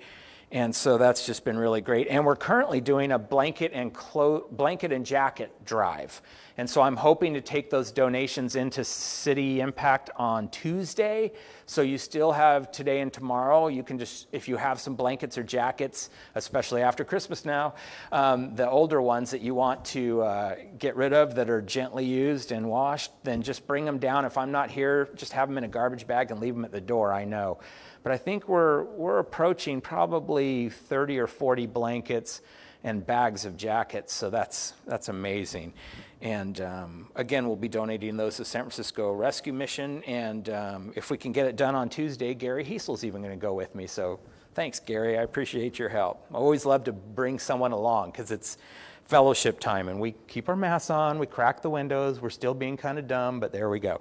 [0.54, 2.06] And so that's just been really great.
[2.06, 6.22] And we're currently doing a blanket and clo- blanket and jacket drive.
[6.56, 11.32] And so I'm hoping to take those donations into City Impact on Tuesday.
[11.66, 13.66] So you still have today and tomorrow.
[13.66, 17.74] You can just, if you have some blankets or jackets, especially after Christmas now,
[18.12, 22.04] um, the older ones that you want to uh, get rid of that are gently
[22.04, 24.24] used and washed, then just bring them down.
[24.24, 26.70] If I'm not here, just have them in a garbage bag and leave them at
[26.70, 27.12] the door.
[27.12, 27.58] I know.
[28.04, 32.42] But I think we're, we're approaching probably 30 or 40 blankets
[32.84, 34.12] and bags of jackets.
[34.12, 35.72] So that's, that's amazing.
[36.20, 40.02] And um, again, we'll be donating those to San Francisco Rescue Mission.
[40.04, 43.40] And um, if we can get it done on Tuesday, Gary Hiesel's even going to
[43.40, 43.86] go with me.
[43.86, 44.20] So
[44.52, 45.18] thanks, Gary.
[45.18, 46.26] I appreciate your help.
[46.30, 48.58] I always love to bring someone along because it's
[49.06, 52.76] fellowship time and we keep our masks on, we crack the windows, we're still being
[52.76, 54.00] kind of dumb, but there we go.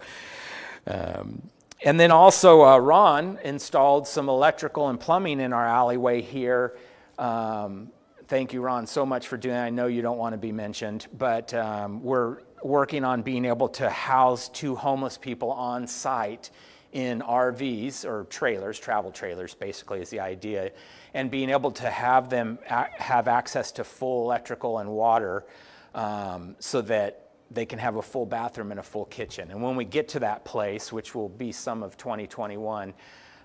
[0.87, 1.41] Um,
[1.83, 6.77] and then also, uh, Ron installed some electrical and plumbing in our alleyway here.
[7.17, 7.89] Um,
[8.27, 9.65] thank you, Ron, so much for doing that.
[9.65, 13.67] I know you don't want to be mentioned, but um, we're working on being able
[13.67, 16.51] to house two homeless people on site
[16.93, 20.71] in RVs or trailers, travel trailers basically is the idea,
[21.13, 25.43] and being able to have them a- have access to full electrical and water
[25.95, 29.51] um, so that they can have a full bathroom and a full kitchen.
[29.51, 32.93] And when we get to that place, which will be some of 2021,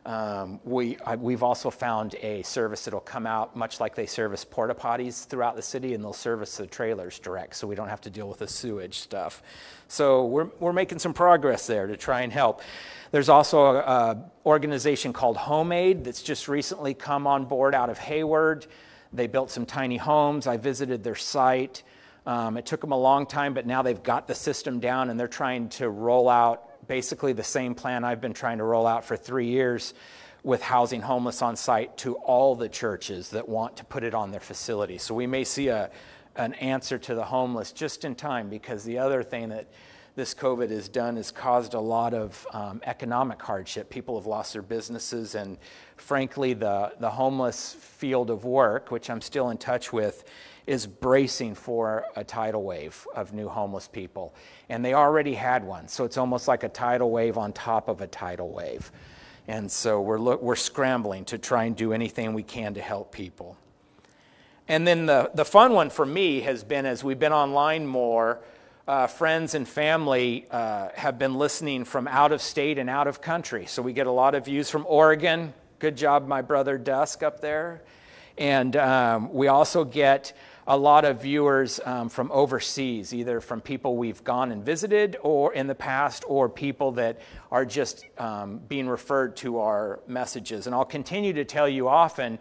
[0.06, 4.42] um, we, I, we've also found a service that'll come out much like they service
[4.42, 8.00] porta potties throughout the city, and they'll service the trailers direct, so we don't have
[8.02, 9.42] to deal with the sewage stuff.
[9.88, 12.62] So we're, we're making some progress there to try and help.
[13.10, 18.66] There's also an organization called HomeAid that's just recently come on board out of Hayward.
[19.12, 20.46] They built some tiny homes.
[20.46, 21.82] I visited their site.
[22.28, 25.18] Um, it took them a long time, but now they've got the system down and
[25.18, 29.02] they're trying to roll out basically the same plan I've been trying to roll out
[29.02, 29.94] for three years
[30.42, 34.30] with housing homeless on site to all the churches that want to put it on
[34.30, 34.98] their facility.
[34.98, 35.88] So we may see a,
[36.36, 39.66] an answer to the homeless just in time because the other thing that
[40.14, 43.88] this COVID has done is caused a lot of um, economic hardship.
[43.88, 45.56] People have lost their businesses, and
[45.96, 50.24] frankly, the, the homeless field of work, which I'm still in touch with,
[50.68, 54.34] is bracing for a tidal wave of new homeless people.
[54.68, 58.02] And they already had one, so it's almost like a tidal wave on top of
[58.02, 58.92] a tidal wave.
[59.48, 63.56] And so we're, we're scrambling to try and do anything we can to help people.
[64.68, 68.40] And then the, the fun one for me has been as we've been online more,
[68.86, 73.22] uh, friends and family uh, have been listening from out of state and out of
[73.22, 73.64] country.
[73.64, 75.54] So we get a lot of views from Oregon.
[75.78, 77.82] Good job, my brother Dusk up there.
[78.36, 80.32] And um, we also get
[80.68, 85.54] a lot of viewers um, from overseas, either from people we've gone and visited or
[85.54, 87.18] in the past, or people that
[87.50, 90.66] are just um, being referred to our messages.
[90.66, 92.38] And I'll continue to tell you often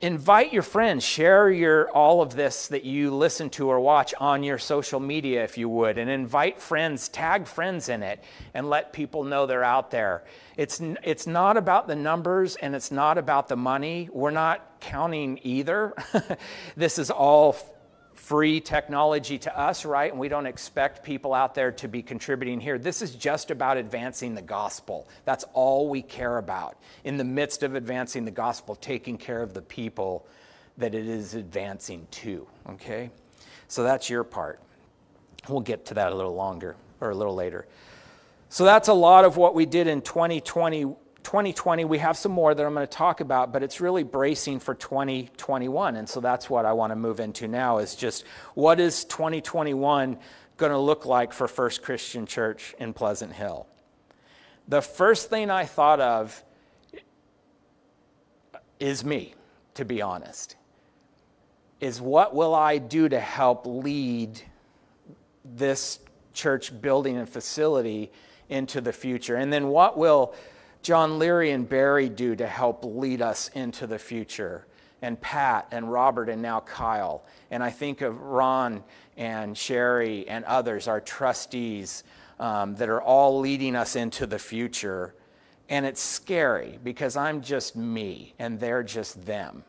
[0.00, 4.44] invite your friends share your all of this that you listen to or watch on
[4.44, 8.22] your social media if you would and invite friends tag friends in it
[8.54, 10.22] and let people know they're out there.
[10.56, 14.08] It's it's not about the numbers and it's not about the money.
[14.12, 15.94] We're not counting either.
[16.76, 17.56] This is all
[18.18, 20.10] free technology to us, right?
[20.10, 22.76] And we don't expect people out there to be contributing here.
[22.76, 25.08] This is just about advancing the gospel.
[25.24, 26.76] That's all we care about.
[27.04, 30.26] In the midst of advancing the gospel, taking care of the people
[30.76, 33.10] that it is advancing to, okay?
[33.68, 34.60] So that's your part.
[35.48, 37.66] We'll get to that a little longer or a little later.
[38.50, 40.94] So that's a lot of what we did in 2020
[41.24, 44.60] 2020, we have some more that I'm going to talk about, but it's really bracing
[44.60, 45.96] for 2021.
[45.96, 50.18] And so that's what I want to move into now is just what is 2021
[50.56, 53.66] going to look like for First Christian Church in Pleasant Hill?
[54.68, 56.44] The first thing I thought of
[58.78, 59.34] is me,
[59.74, 60.56] to be honest.
[61.80, 64.40] Is what will I do to help lead
[65.44, 66.00] this
[66.32, 68.10] church building and facility
[68.48, 69.36] into the future?
[69.36, 70.34] And then what will
[70.82, 74.66] John Leary and Barry do to help lead us into the future,
[75.02, 77.24] and Pat and Robert and now Kyle.
[77.50, 78.82] And I think of Ron
[79.16, 82.04] and Sherry and others, our trustees,
[82.40, 85.14] um, that are all leading us into the future.
[85.68, 89.64] And it's scary because I'm just me and they're just them.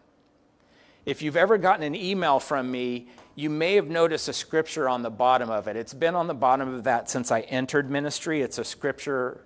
[1.05, 5.01] If you've ever gotten an email from me, you may have noticed a scripture on
[5.01, 5.76] the bottom of it.
[5.76, 8.41] It's been on the bottom of that since I entered ministry.
[8.41, 9.41] It's a scripture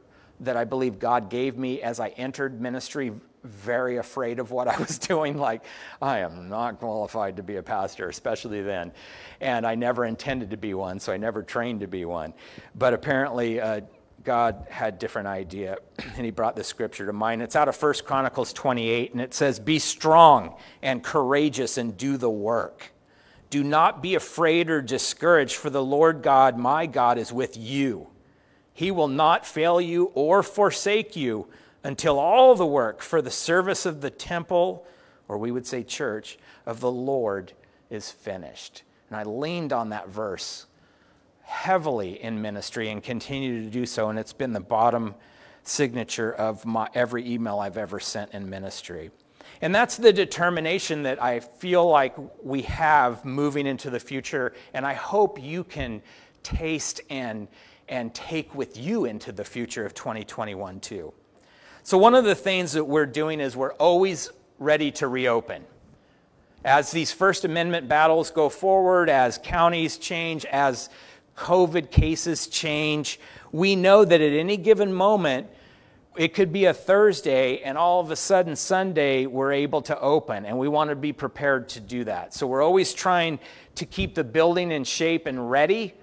[0.45, 3.13] that I believe God gave me as I entered ministry
[3.43, 5.37] very afraid of what I was doing.
[5.37, 5.63] Like,
[6.01, 8.91] I am not qualified to be a pastor, especially then.
[9.41, 12.33] And I never intended to be one, so I never trained to be one.
[12.75, 13.81] But apparently, uh,
[14.23, 15.77] God had different idea,
[16.15, 17.41] and he brought the scripture to mind.
[17.41, 22.17] It's out of 1 Chronicles 28, and it says, Be strong and courageous and do
[22.17, 22.91] the work.
[23.49, 28.07] Do not be afraid or discouraged, for the Lord God, my God, is with you.
[28.73, 31.47] He will not fail you or forsake you
[31.83, 34.85] until all the work for the service of the temple,
[35.27, 37.53] or we would say church, of the Lord
[37.89, 38.83] is finished.
[39.09, 40.65] And I leaned on that verse
[41.41, 44.09] heavily in ministry and continue to do so.
[44.09, 45.13] And it's been the bottom
[45.63, 49.11] signature of my, every email I've ever sent in ministry.
[49.61, 54.53] And that's the determination that I feel like we have moving into the future.
[54.73, 56.01] And I hope you can
[56.41, 57.47] taste and,
[57.93, 61.13] and take with you into the future of 2021 too.
[61.83, 65.63] So, one of the things that we're doing is we're always ready to reopen.
[66.65, 70.89] As these First Amendment battles go forward, as counties change, as
[71.37, 73.19] COVID cases change,
[73.51, 75.47] we know that at any given moment,
[76.15, 80.47] it could be a Thursday, and all of a sudden, Sunday, we're able to open,
[80.47, 82.33] and we want to be prepared to do that.
[82.33, 83.37] So, we're always trying
[83.75, 85.93] to keep the building in shape and ready,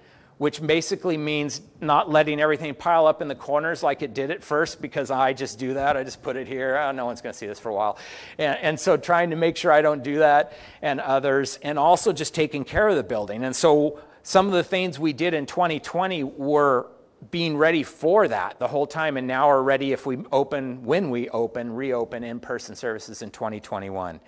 [0.41, 4.43] which basically means not letting everything pile up in the corners like it did at
[4.43, 5.95] first, because I just do that.
[5.95, 6.79] I just put it here.
[6.79, 7.99] Oh, no one's going to see this for a while.
[8.39, 12.11] And, and so, trying to make sure I don't do that, and others, and also
[12.11, 13.43] just taking care of the building.
[13.43, 16.87] And so, some of the things we did in 2020 were
[17.29, 21.11] being ready for that the whole time, and now are ready if we open, when
[21.11, 24.19] we open, reopen in person services in 2021.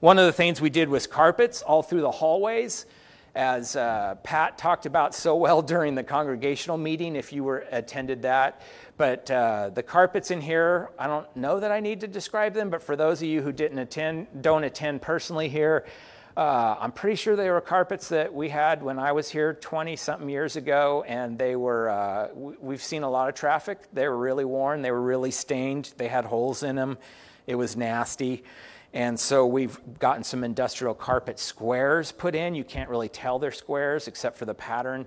[0.00, 2.84] One of the things we did was carpets all through the hallways,
[3.34, 8.22] as uh, Pat talked about so well during the congregational meeting, if you were attended
[8.22, 8.62] that.
[8.96, 12.70] But uh, the carpets in here, I don't know that I need to describe them,
[12.70, 15.84] but for those of you who didn't attend, don't attend personally here,
[16.36, 19.94] uh, I'm pretty sure they were carpets that we had when I was here 20
[19.94, 23.78] something years ago, and they were, uh, we've seen a lot of traffic.
[23.92, 26.98] They were really worn, they were really stained, they had holes in them,
[27.46, 28.42] it was nasty.
[28.94, 32.54] And so we've gotten some industrial carpet squares put in.
[32.54, 35.04] You can't really tell they're squares except for the pattern.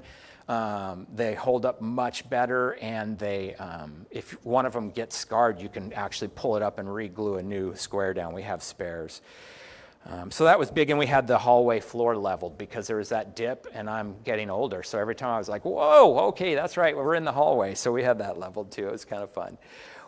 [0.50, 5.62] Um, they hold up much better, and they, um, if one of them gets scarred,
[5.62, 8.34] you can actually pull it up and re-glue a new square down.
[8.34, 9.22] We have spares.
[10.06, 13.10] Um, so that was big, and we had the hallway floor leveled because there was
[13.10, 14.84] that dip, and I'm getting older.
[14.84, 17.76] So every time I was like, whoa, okay, that's right, we're in the hallway.
[17.76, 18.88] So we had that leveled too.
[18.88, 19.58] It was kind of fun.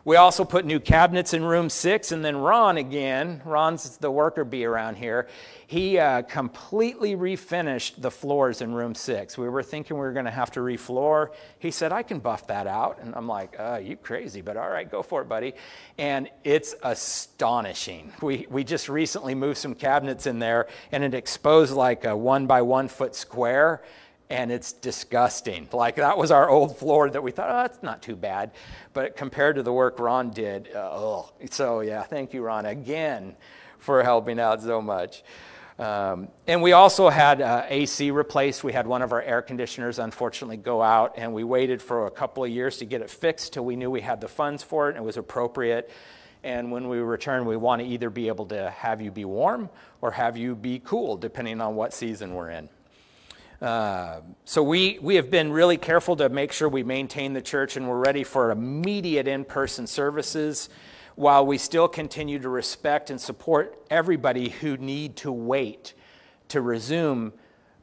[0.06, 4.46] We also put new cabinets in room six, and then Ron again, Ron's the worker
[4.46, 5.28] bee around here,
[5.68, 9.38] he uh, completely refinished the floors in room six.
[9.38, 11.32] We were thinking we were going to have to refloor.
[11.60, 13.00] He said, I can buff that out.
[13.02, 15.54] And I'm like, uh, you crazy, but all right, go for it, buddy.
[15.98, 18.12] And it's astonishing.
[18.22, 22.48] We, we just recently moved some cabinets in there, and it exposed like a one
[22.48, 23.84] by one foot square
[24.30, 25.68] and it's disgusting.
[25.72, 28.52] Like that was our old floor that we thought, oh, that's not too bad.
[28.94, 31.32] But compared to the work Ron did, uh, oh.
[31.50, 33.36] So yeah, thank you, Ron, again
[33.80, 35.24] for helping out so much.
[35.80, 38.66] Um, and we also had uh, AC replaced.
[38.66, 42.12] We had one of our air conditioners unfortunately go out, and we waited for a
[42.12, 44.88] couple of years to get it fixed till we knew we had the funds for
[44.88, 45.90] it and it was appropriate.
[46.44, 49.70] And when we return, we want to either be able to have you be warm
[50.02, 52.70] or have you be cool, depending on what season we're in.
[53.62, 57.76] Uh, so we, we have been really careful to make sure we maintain the church
[57.76, 60.70] and we're ready for immediate in-person services
[61.16, 65.94] while we still continue to respect and support everybody who need to wait
[66.48, 67.34] to resume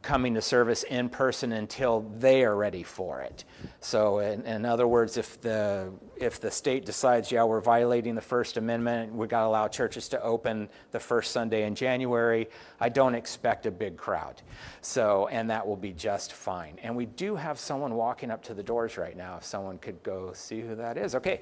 [0.06, 3.44] coming to service in person until they are ready for it.
[3.80, 8.20] So, in, in, other words, if the if the state decides, yeah, we're violating the
[8.20, 12.48] First Amendment, we've got to allow churches to open the first Sunday in January,
[12.78, 14.42] I don't expect a big crowd.
[14.80, 16.78] So, and that will be just fine.
[16.84, 19.38] And we do have someone walking up to the doors right now.
[19.38, 21.40] If someone could go see who that is, okay.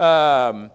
[0.00, 0.70] Um,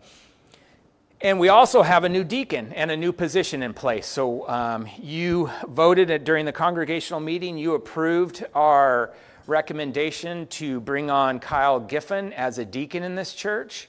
[1.24, 4.08] and we also have a new deacon and a new position in place.
[4.08, 9.14] So um, you voted it during the congregational meeting, you approved our
[9.46, 13.88] recommendation to bring on Kyle Giffen as a deacon in this church.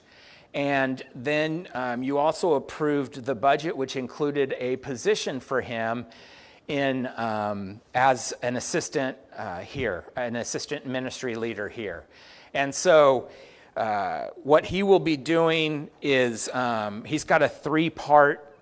[0.52, 6.04] And then um, you also approved the budget, which included a position for him
[6.68, 12.04] in um, as an assistant uh, here, an assistant ministry leader here.
[12.52, 13.30] And so
[13.76, 18.54] uh, what he will be doing is um, he's got a three part,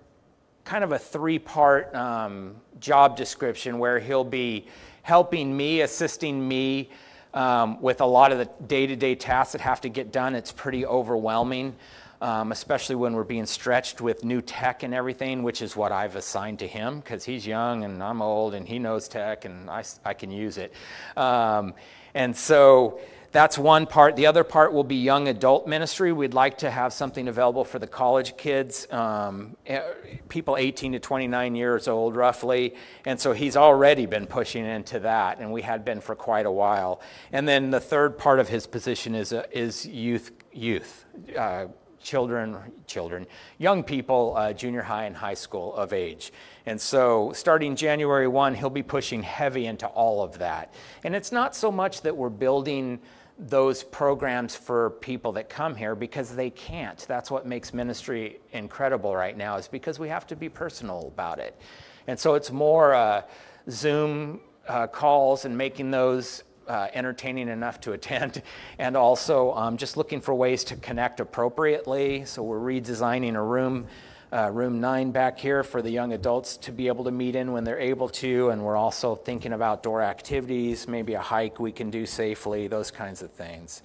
[0.64, 4.66] kind of a three part um, job description where he'll be
[5.02, 6.90] helping me, assisting me
[7.34, 10.34] um, with a lot of the day to day tasks that have to get done.
[10.34, 11.74] It's pretty overwhelming.
[12.20, 16.16] um, especially when we're being stretched with new tech and everything, which is what I've
[16.16, 19.84] assigned to him because he's young and I'm old and he knows tech and I,
[20.04, 20.72] I can use it.
[21.16, 21.74] Um,
[22.14, 23.00] and so
[23.32, 24.16] that's one part.
[24.16, 26.12] The other part will be young adult ministry.
[26.12, 29.82] We'd like to have something available for the college kids, um, eh,
[30.28, 32.74] people 18 to 29 years old, roughly.
[33.06, 36.50] And so he's already been pushing into that, and we had been for quite a
[36.50, 37.00] while.
[37.30, 41.04] And then the third part of his position is, uh, is youth, youth.
[41.38, 41.66] Uh,
[42.02, 42.56] children,
[42.86, 43.26] children,
[43.58, 46.32] young people, uh, junior high and high school of age.
[46.66, 50.72] And so, starting January 1, he'll be pushing heavy into all of that.
[51.04, 53.00] And it's not so much that we're building
[53.48, 56.98] those programs for people that come here because they can't.
[57.08, 61.38] That's what makes ministry incredible right now, is because we have to be personal about
[61.38, 61.58] it.
[62.06, 63.22] And so, it's more uh,
[63.70, 68.42] Zoom uh, calls and making those uh, entertaining enough to attend,
[68.78, 72.24] and also um, just looking for ways to connect appropriately.
[72.24, 73.86] So we're redesigning a room,
[74.32, 77.52] uh, room nine back here for the young adults to be able to meet in
[77.52, 81.72] when they're able to, and we're also thinking of outdoor activities, maybe a hike we
[81.72, 83.82] can do safely, those kinds of things.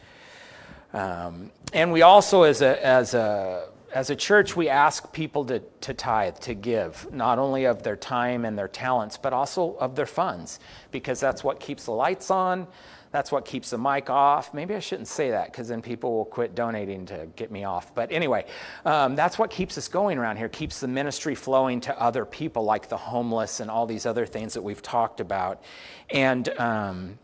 [0.93, 5.59] Um, and we also, as a, as a as a church, we ask people to,
[5.79, 9.95] to tithe, to give, not only of their time and their talents, but also of
[9.95, 10.59] their funds,
[10.91, 12.67] because that's what keeps the lights on.
[13.15, 14.53] That's what keeps the mic off.
[14.53, 17.95] Maybe I shouldn't say that because then people will quit donating to get me off.
[17.95, 18.45] But anyway,
[18.83, 22.65] um, that's what keeps us going around here, keeps the ministry flowing to other people
[22.65, 25.63] like the homeless and all these other things that we've talked about.
[26.09, 27.17] And um,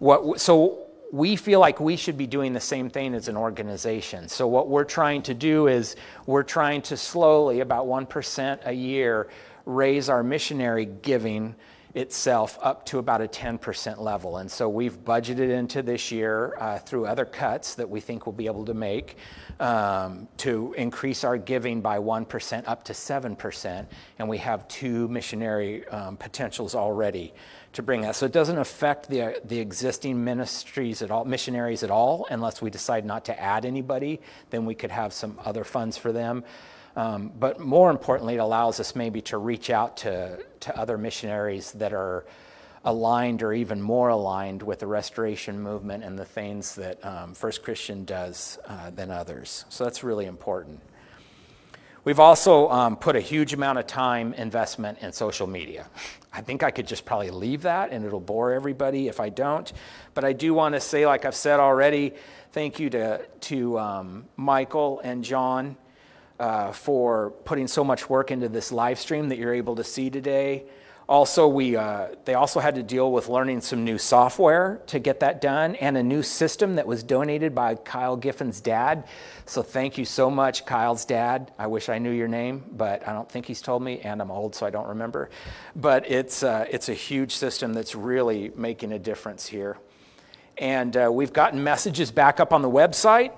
[0.00, 4.28] what, so we feel like we should be doing the same thing as an organization.
[4.28, 9.30] So, what we're trying to do is we're trying to slowly, about 1% a year,
[9.64, 11.54] raise our missionary giving
[11.94, 14.38] itself up to about a 10% level.
[14.38, 18.32] And so we've budgeted into this year uh, through other cuts that we think we'll
[18.32, 19.16] be able to make
[19.60, 23.86] um, to increase our giving by 1% up to 7%.
[24.18, 27.34] And we have two missionary um, potentials already
[27.74, 28.16] to bring that.
[28.16, 32.70] So it doesn't affect the, the existing ministries at all, missionaries at all, unless we
[32.70, 34.20] decide not to add anybody,
[34.50, 36.44] then we could have some other funds for them.
[36.96, 41.72] Um, but more importantly, it allows us maybe to reach out to, to other missionaries
[41.72, 42.24] that are
[42.84, 47.62] aligned or even more aligned with the restoration movement and the things that um, First
[47.62, 49.64] Christian does uh, than others.
[49.68, 50.80] So that's really important.
[52.04, 55.88] We've also um, put a huge amount of time investment in social media.
[56.32, 59.72] I think I could just probably leave that and it'll bore everybody if I don't.
[60.12, 62.14] But I do want to say, like I've said already,
[62.50, 65.76] thank you to, to um, Michael and John
[66.38, 70.10] uh, for putting so much work into this live stream that you're able to see
[70.10, 70.64] today.
[71.08, 75.20] Also, we, uh, they also had to deal with learning some new software to get
[75.20, 79.04] that done and a new system that was donated by Kyle Giffen's dad.
[79.44, 81.52] So thank you so much, Kyle's dad.
[81.58, 84.30] I wish I knew your name, but I don't think he's told me, and I'm
[84.30, 85.28] old, so I don't remember.
[85.74, 89.76] But it's, uh, it's a huge system that's really making a difference here.
[90.56, 93.32] And uh, we've gotten messages back up on the website.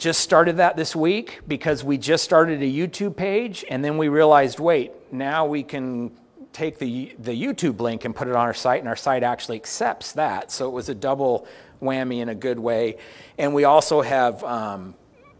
[0.00, 4.08] Just started that this week because we just started a YouTube page, and then we
[4.08, 6.10] realized wait, now we can
[6.54, 9.56] take the, the YouTube link and put it on our site, and our site actually
[9.56, 10.50] accepts that.
[10.50, 11.46] So it was a double
[11.82, 12.96] whammy in a good way.
[13.36, 14.94] And we also have um,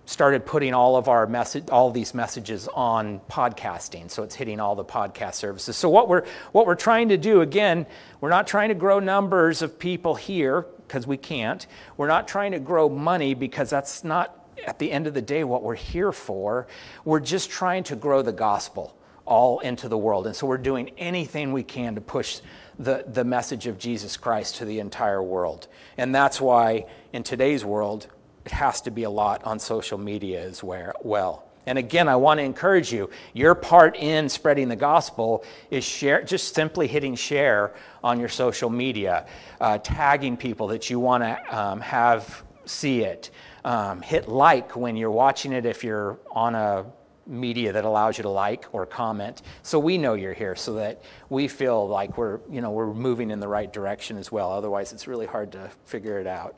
[0.04, 4.10] started putting all of our message, all these messages on podcasting.
[4.10, 5.74] So it's hitting all the podcast services.
[5.78, 7.86] So what we're what we're trying to do again,
[8.20, 11.66] we're not trying to grow numbers of people here because we can't.
[11.96, 14.36] We're not trying to grow money because that's not
[14.66, 16.66] at the end of the day what we're here for.
[17.04, 20.26] We're just trying to grow the gospel all into the world.
[20.26, 22.40] And so we're doing anything we can to push
[22.78, 25.68] the, the message of Jesus Christ to the entire world.
[25.96, 28.08] And that's why in today's world,
[28.44, 31.44] it has to be a lot on social media as well.
[31.66, 36.22] And again, I want to encourage you your part in spreading the gospel is share,
[36.22, 39.26] just simply hitting share on your social media,
[39.60, 43.30] uh, tagging people that you want to um, have see it.
[43.64, 46.86] Um, hit like when you're watching it if you're on a
[47.30, 49.42] media that allows you to like or comment.
[49.62, 53.30] So we know you're here so that we feel like we're you know we're moving
[53.30, 54.50] in the right direction as well.
[54.50, 56.56] Otherwise it's really hard to figure it out.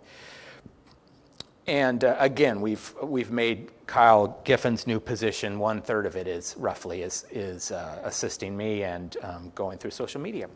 [1.67, 6.55] And uh, again we've we've made kyle giffen's new position one third of it is
[6.59, 10.49] roughly is is uh, assisting me and um, going through social media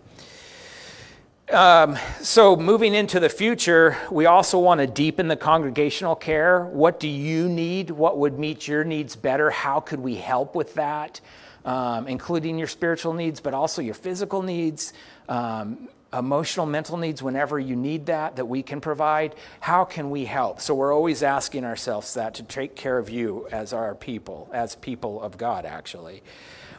[1.52, 6.64] um, so, moving into the future, we also want to deepen the congregational care.
[6.64, 7.90] What do you need?
[7.90, 9.50] What would meet your needs better?
[9.50, 11.20] How could we help with that?
[11.64, 14.92] Um, including your spiritual needs, but also your physical needs.
[15.28, 19.34] Um, emotional, mental needs whenever you need that, that we can provide?
[19.60, 20.60] How can we help?
[20.60, 24.76] So we're always asking ourselves that to take care of you as our people, as
[24.76, 26.22] people of God, actually.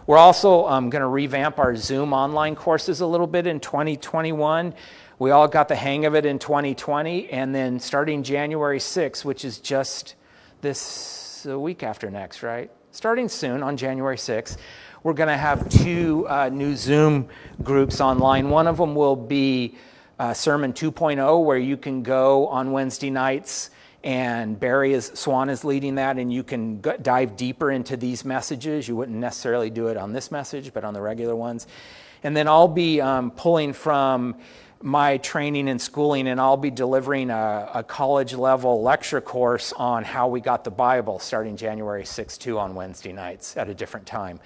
[0.07, 4.73] We're also um, going to revamp our Zoom online courses a little bit in 2021.
[5.19, 9.43] We all got the hang of it in 2020, and then starting January 6th, which
[9.43, 10.15] is just
[10.61, 12.71] this week after next, right?
[12.91, 14.55] Starting soon on January 6th,
[15.03, 17.27] we're going to have two uh, new Zoom
[17.61, 18.49] groups online.
[18.49, 19.75] One of them will be
[20.19, 23.71] uh, Sermon 2.0, where you can go on Wednesday nights
[24.03, 28.87] and Barry is, Swan is leading that, and you can dive deeper into these messages.
[28.87, 31.67] You wouldn't necessarily do it on this message, but on the regular ones.
[32.23, 34.35] And then I'll be um, pulling from
[34.81, 40.03] my training and schooling, and I'll be delivering a, a, college level lecture course on
[40.03, 44.05] how we got the Bible starting January 6 2 on Wednesday nights at a different
[44.05, 44.39] time.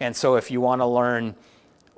[0.00, 1.34] And so if you want to learn,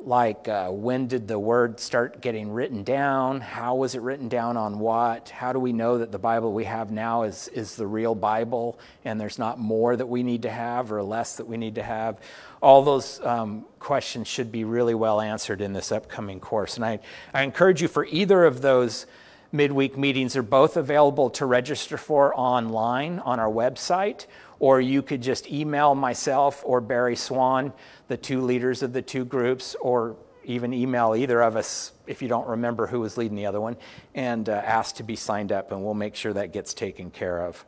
[0.07, 3.41] like uh, when did the word start getting written down?
[3.41, 5.31] How was it written down on what?
[5.31, 8.79] How do we know that the Bible we have now is, is the real Bible
[9.05, 11.83] and there's not more that we need to have or less that we need to
[11.83, 12.21] have?
[12.63, 16.77] All those um, questions should be really well answered in this upcoming course.
[16.77, 17.01] And I,
[17.35, 19.07] I encourage you for either of those
[19.51, 24.27] midweek meetings, they're both available to register for online on our website
[24.59, 27.73] or you could just email myself or Barry Swan,
[28.09, 32.29] the two leaders of the two groups, or even email either of us if you
[32.29, 33.77] don't remember who was leading the other one,
[34.15, 37.45] and uh, ask to be signed up, and we'll make sure that gets taken care
[37.45, 37.65] of.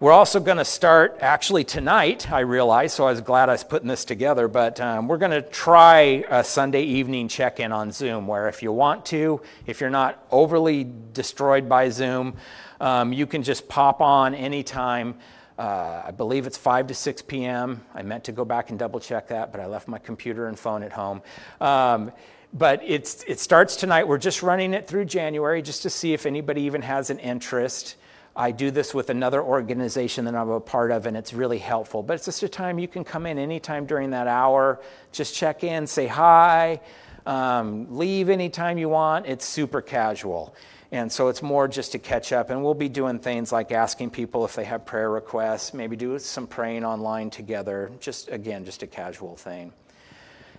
[0.00, 3.64] We're also going to start actually tonight, I realize, so I was glad I was
[3.64, 7.90] putting this together, but um, we're going to try a Sunday evening check in on
[7.90, 12.36] Zoom where if you want to, if you're not overly destroyed by Zoom,
[12.80, 15.16] um, you can just pop on anytime.
[15.58, 17.84] Uh, I believe it's 5 to 6 p.m.
[17.92, 20.56] I meant to go back and double check that, but I left my computer and
[20.56, 21.20] phone at home.
[21.60, 22.12] Um,
[22.52, 24.06] but it's, it starts tonight.
[24.06, 27.96] We're just running it through January just to see if anybody even has an interest.
[28.36, 32.04] I do this with another organization that I'm a part of, and it's really helpful.
[32.04, 34.80] But it's just a time you can come in anytime during that hour,
[35.10, 36.80] just check in, say hi,
[37.26, 39.26] um, leave anytime you want.
[39.26, 40.54] It's super casual.
[40.90, 42.50] And so it's more just to catch up.
[42.50, 46.18] And we'll be doing things like asking people if they have prayer requests, maybe do
[46.18, 47.90] some praying online together.
[48.00, 49.72] Just, again, just a casual thing.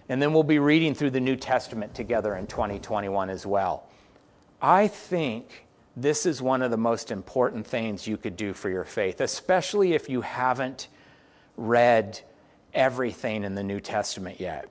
[0.08, 3.88] And then we'll be reading through the New Testament together in 2021 as well.
[4.62, 5.66] I think
[5.96, 9.94] this is one of the most important things you could do for your faith, especially
[9.94, 10.90] if you haven't
[11.58, 12.20] read
[12.74, 14.70] everything in the New Testament yet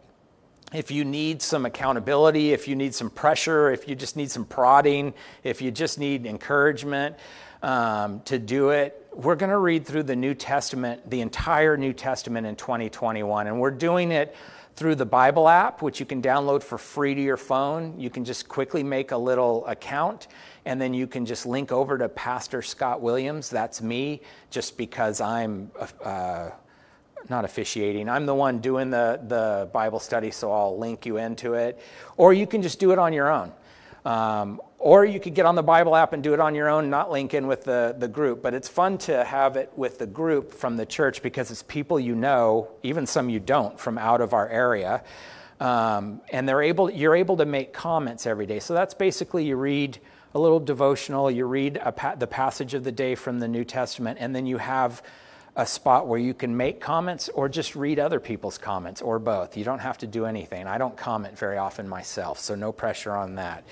[0.72, 4.44] if you need some accountability, if you need some pressure, if you just need some
[4.44, 7.16] prodding, if you just need encouragement
[7.62, 11.92] um, to do it, we're going to read through the New Testament, the entire New
[11.92, 13.46] Testament in 2021.
[13.46, 14.36] And we're doing it
[14.76, 17.98] through the Bible app, which you can download for free to your phone.
[17.98, 20.28] You can just quickly make a little account,
[20.66, 23.50] and then you can just link over to Pastor Scott Williams.
[23.50, 25.72] That's me, just because I'm.
[26.04, 26.50] Uh,
[27.30, 28.08] not officiating.
[28.08, 31.80] I'm the one doing the, the Bible study, so I'll link you into it.
[32.16, 33.52] Or you can just do it on your own.
[34.04, 36.88] Um, or you could get on the Bible app and do it on your own,
[36.88, 38.42] not link in with the, the group.
[38.42, 41.98] But it's fun to have it with the group from the church because it's people
[41.98, 45.02] you know, even some you don't, from out of our area.
[45.60, 48.60] Um, and they're able, you're able to make comments every day.
[48.60, 49.98] So that's basically you read
[50.34, 54.18] a little devotional, you read pa- the passage of the day from the New Testament,
[54.20, 55.02] and then you have
[55.58, 59.56] a spot where you can make comments or just read other people's comments or both.
[59.56, 60.68] You don't have to do anything.
[60.68, 63.64] I don't comment very often myself, so no pressure on that.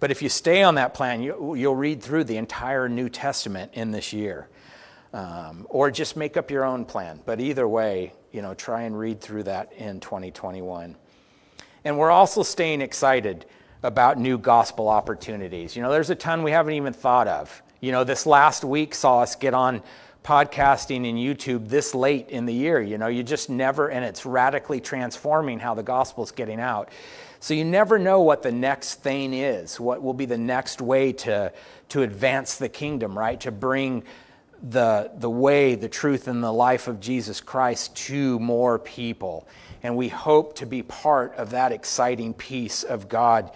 [0.00, 3.72] But if you stay on that plan, you, will read through the entire New Testament
[3.74, 4.48] in this year.
[5.12, 7.20] Um, or just make up your own plan.
[7.24, 10.96] But either way, you know, try and read through that in 2021.
[11.84, 13.44] And we're also staying excited
[13.84, 15.76] about new gospel opportunities.
[15.76, 17.62] You know, there's a ton we haven't even thought of.
[17.80, 19.82] You know, this last week saw us get on
[20.24, 22.80] podcasting and YouTube this late in the year.
[22.80, 26.88] You know, you just never, and it's radically transforming how the gospel's getting out.
[27.40, 31.12] So you never know what the next thing is, what will be the next way
[31.12, 31.52] to,
[31.90, 33.38] to advance the kingdom, right?
[33.42, 34.02] To bring
[34.62, 39.46] the, the way, the truth, and the life of Jesus Christ to more people.
[39.82, 43.50] And we hope to be part of that exciting piece of God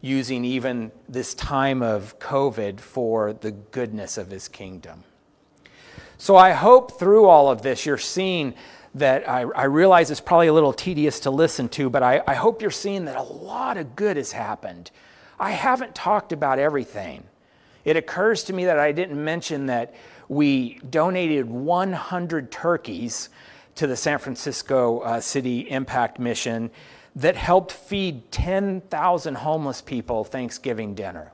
[0.00, 5.04] using even this time of COVID for the goodness of his kingdom.
[6.24, 8.54] So I hope through all of this you're seeing
[8.94, 12.32] that I, I, realize it's probably a little tedious to listen to, but I, I
[12.32, 14.90] hope you're seeing that a lot of good has happened.
[15.38, 17.24] I haven't talked about everything.
[17.84, 19.94] It occurs to me that I didn't mention that
[20.26, 23.28] we donated 100 turkeys
[23.74, 26.70] to the San Francisco uh, City Impact Mission
[27.16, 31.32] that helped feed 10,000 homeless people Thanksgiving dinner.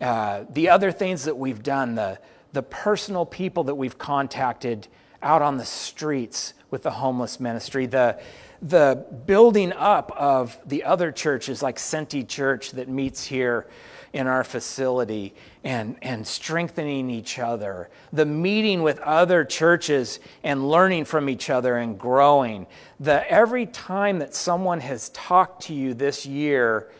[0.00, 2.18] Uh, the other things that we've done, the,
[2.52, 4.88] the personal people that we've contacted
[5.22, 8.20] out on the streets with the homeless ministry, the,
[8.62, 13.66] the building up of the other churches like Senti Church that meets here
[14.12, 21.04] in our facility and, and strengthening each other, the meeting with other churches and learning
[21.04, 22.66] from each other and growing.
[22.98, 26.90] The, every time that someone has talked to you this year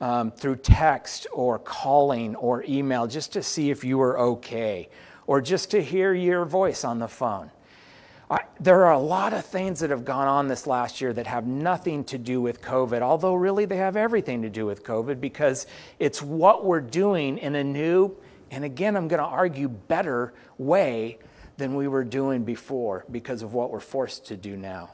[0.00, 4.88] um, through text or calling or email just to see if you were okay
[5.26, 7.50] or just to hear your voice on the phone
[8.30, 11.26] I, there are a lot of things that have gone on this last year that
[11.26, 15.20] have nothing to do with COVID, although really they have everything to do with COVID
[15.20, 15.66] because
[15.98, 18.16] it's what we're doing in a new,
[18.52, 21.18] and again, I'm going to argue, better way
[21.56, 24.90] than we were doing before because of what we're forced to do now.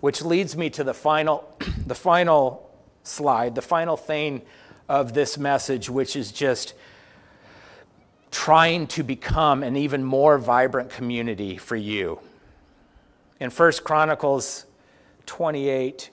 [0.00, 2.69] Which leads me to the final, the final
[3.02, 4.42] slide, the final thing
[4.88, 6.74] of this message, which is just
[8.30, 12.20] trying to become an even more vibrant community for you.
[13.40, 14.66] In 1 Chronicles
[15.26, 16.10] 28,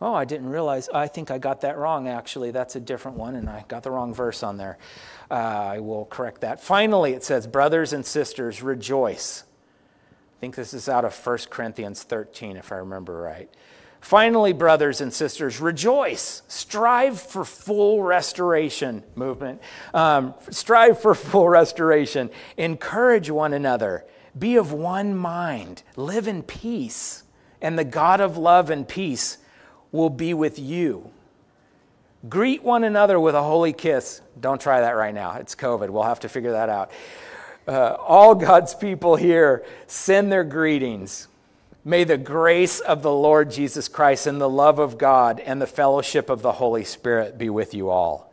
[0.00, 2.50] oh, I didn't realize, I think I got that wrong actually.
[2.50, 4.78] That's a different one, and I got the wrong verse on there.
[5.30, 6.62] Uh, I will correct that.
[6.62, 9.44] Finally, it says, Brothers and sisters, rejoice.
[10.38, 13.50] I think this is out of 1 Corinthians 13, if I remember right.
[14.00, 16.42] Finally, brothers and sisters, rejoice.
[16.48, 19.60] Strive for full restoration, movement.
[19.92, 22.30] Um, strive for full restoration.
[22.56, 24.04] Encourage one another.
[24.38, 25.82] Be of one mind.
[25.96, 27.24] Live in peace.
[27.60, 29.38] And the God of love and peace
[29.90, 31.10] will be with you.
[32.28, 34.20] Greet one another with a holy kiss.
[34.40, 35.36] Don't try that right now.
[35.36, 35.90] It's COVID.
[35.90, 36.90] We'll have to figure that out.
[37.66, 41.27] Uh, all God's people here send their greetings.
[41.88, 45.66] May the grace of the Lord Jesus Christ and the love of God and the
[45.66, 48.30] fellowship of the Holy Spirit be with you all.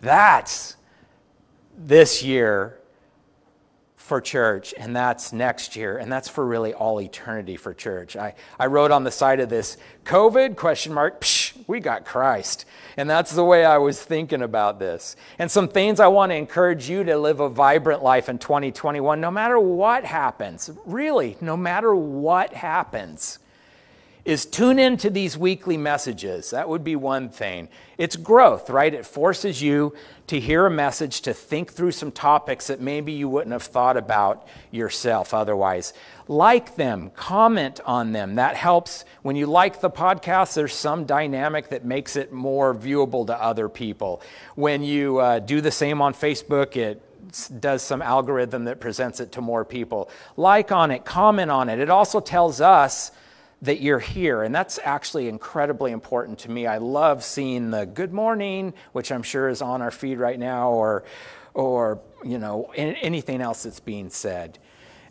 [0.00, 0.78] That's
[1.76, 2.78] this year
[3.96, 8.16] for church, and that's next year, and that's for really all eternity for church.
[8.16, 9.76] I, I wrote on the side of this,
[10.06, 12.64] COVID, question mark, psh, we got Christ.
[12.96, 15.16] And that's the way I was thinking about this.
[15.38, 19.20] And some things I want to encourage you to live a vibrant life in 2021,
[19.20, 23.38] no matter what happens, really, no matter what happens
[24.26, 26.50] is tune into these weekly messages.
[26.50, 27.68] That would be one thing.
[27.96, 28.92] It's growth, right?
[28.92, 29.94] It forces you
[30.26, 33.96] to hear a message, to think through some topics that maybe you wouldn't have thought
[33.96, 35.94] about yourself otherwise.
[36.26, 38.34] Like them, comment on them.
[38.34, 39.04] That helps.
[39.22, 43.68] When you like the podcast, there's some dynamic that makes it more viewable to other
[43.68, 44.20] people.
[44.56, 47.00] When you uh, do the same on Facebook, it
[47.60, 50.10] does some algorithm that presents it to more people.
[50.36, 51.78] Like on it, comment on it.
[51.78, 53.12] It also tells us
[53.62, 54.42] that you're here.
[54.42, 56.66] And that's actually incredibly important to me.
[56.66, 60.70] I love seeing the good morning, which I'm sure is on our feed right now,
[60.70, 61.04] or,
[61.54, 64.58] or you know, anything else that's being said.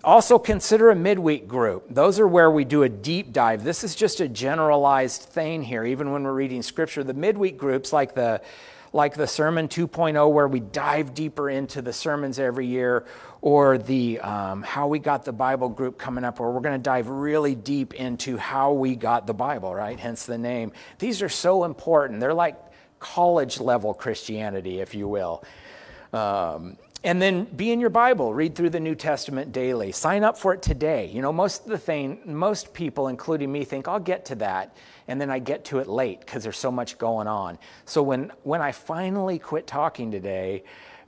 [0.03, 1.85] Also, consider a midweek group.
[1.89, 3.63] Those are where we do a deep dive.
[3.63, 7.03] This is just a generalized thing here, even when we're reading scripture.
[7.03, 8.41] The midweek groups, like the
[8.93, 13.05] like the Sermon 2.0, where we dive deeper into the sermons every year,
[13.45, 16.83] or the um, How We Got the Bible group coming up, where we're going to
[16.83, 19.99] dive really deep into how we got the Bible, right?
[19.99, 20.71] Hence the name.
[20.97, 22.19] These are so important.
[22.19, 22.57] They're like
[22.99, 25.43] college level Christianity, if you will.
[26.11, 29.91] Um, and then be in your Bible, read through the New Testament daily.
[29.91, 31.05] Sign up for it today.
[31.13, 34.75] You know, most of the thing, most people, including me, think I'll get to that,
[35.07, 37.59] and then I get to it late because there's so much going on.
[37.85, 40.63] So when when I finally quit talking today,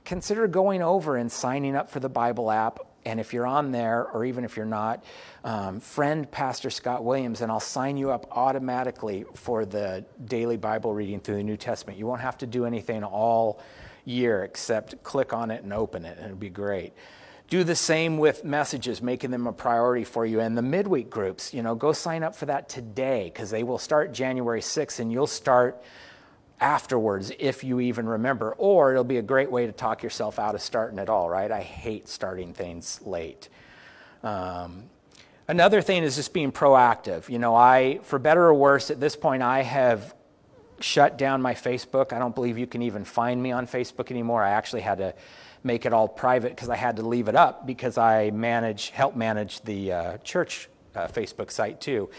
[0.08, 2.80] consider going over and signing up for the Bible app.
[3.04, 5.04] And if you're on there, or even if you're not,
[5.44, 10.94] um, friend Pastor Scott Williams, and I'll sign you up automatically for the daily Bible
[10.94, 11.98] reading through the New Testament.
[11.98, 13.60] You won't have to do anything all
[14.06, 16.94] year except click on it and open it, and it'd be great.
[17.50, 20.40] Do the same with messages, making them a priority for you.
[20.40, 23.78] And the midweek groups, you know, go sign up for that today because they will
[23.78, 25.82] start January 6th and you'll start
[26.60, 28.52] afterwards if you even remember.
[28.58, 31.50] Or it'll be a great way to talk yourself out of starting at all, right?
[31.50, 33.48] I hate starting things late.
[34.22, 34.84] Um,
[35.46, 37.28] another thing is just being proactive.
[37.28, 40.14] You know, I, for better or worse, at this point, I have
[40.80, 42.12] shut down my Facebook.
[42.12, 44.42] I don't believe you can even find me on Facebook anymore.
[44.42, 45.14] I actually had to
[45.64, 49.16] make it all private because I had to leave it up because I manage, help
[49.16, 52.10] manage the uh, church uh, Facebook site too.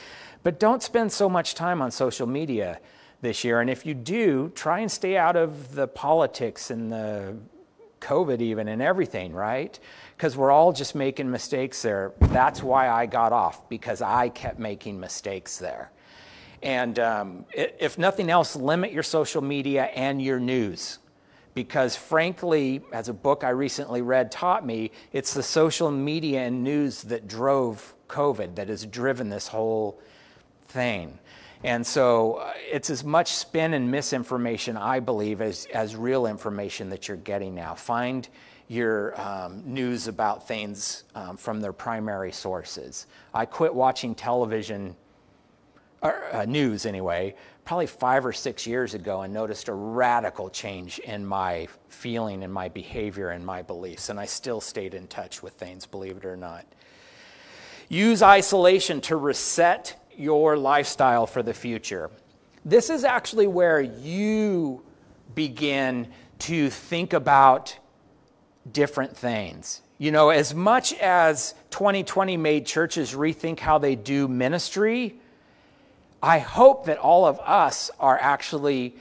[0.44, 2.80] But don't spend so much time on social media
[3.22, 3.62] this year.
[3.62, 7.36] And if you do, try and stay out of the politics and the
[8.00, 9.78] COVID even and everything, right?
[10.16, 12.14] Because we're all just making mistakes there.
[12.20, 15.92] That's why I got off because I kept making mistakes there.
[16.62, 21.00] And um, if nothing else, limit your social media and your news.
[21.54, 26.64] Because frankly, as a book I recently read taught me, it's the social media and
[26.64, 30.00] news that drove COVID, that has driven this whole
[30.68, 31.18] thing.
[31.64, 36.90] And so uh, it's as much spin and misinformation, I believe, as, as real information
[36.90, 37.76] that you're getting now.
[37.76, 38.28] Find
[38.70, 43.08] your um, news about things um, from their primary sources.
[43.34, 44.96] I quit watching television,
[46.02, 47.36] or uh, news anyway,
[47.66, 52.54] probably five or six years ago and noticed a radical change in my feeling and
[52.54, 54.10] my behavior and my beliefs.
[54.10, 56.66] And I still stayed in touch with things, believe it or not.
[57.90, 62.12] Use isolation to reset your lifestyle for the future.
[62.66, 64.84] This is actually where you
[65.34, 66.08] begin
[66.40, 67.78] to think about
[68.72, 69.82] different things.
[69.98, 75.16] You know, as much as 2020 made churches rethink how they do ministry,
[76.22, 78.96] I hope that all of us are actually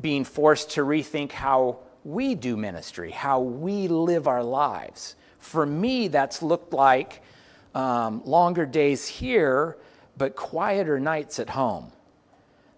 [0.00, 5.16] being forced to rethink how we do ministry, how we live our lives.
[5.38, 7.22] For me, that's looked like
[7.74, 9.76] um, longer days here,
[10.16, 11.92] but quieter nights at home.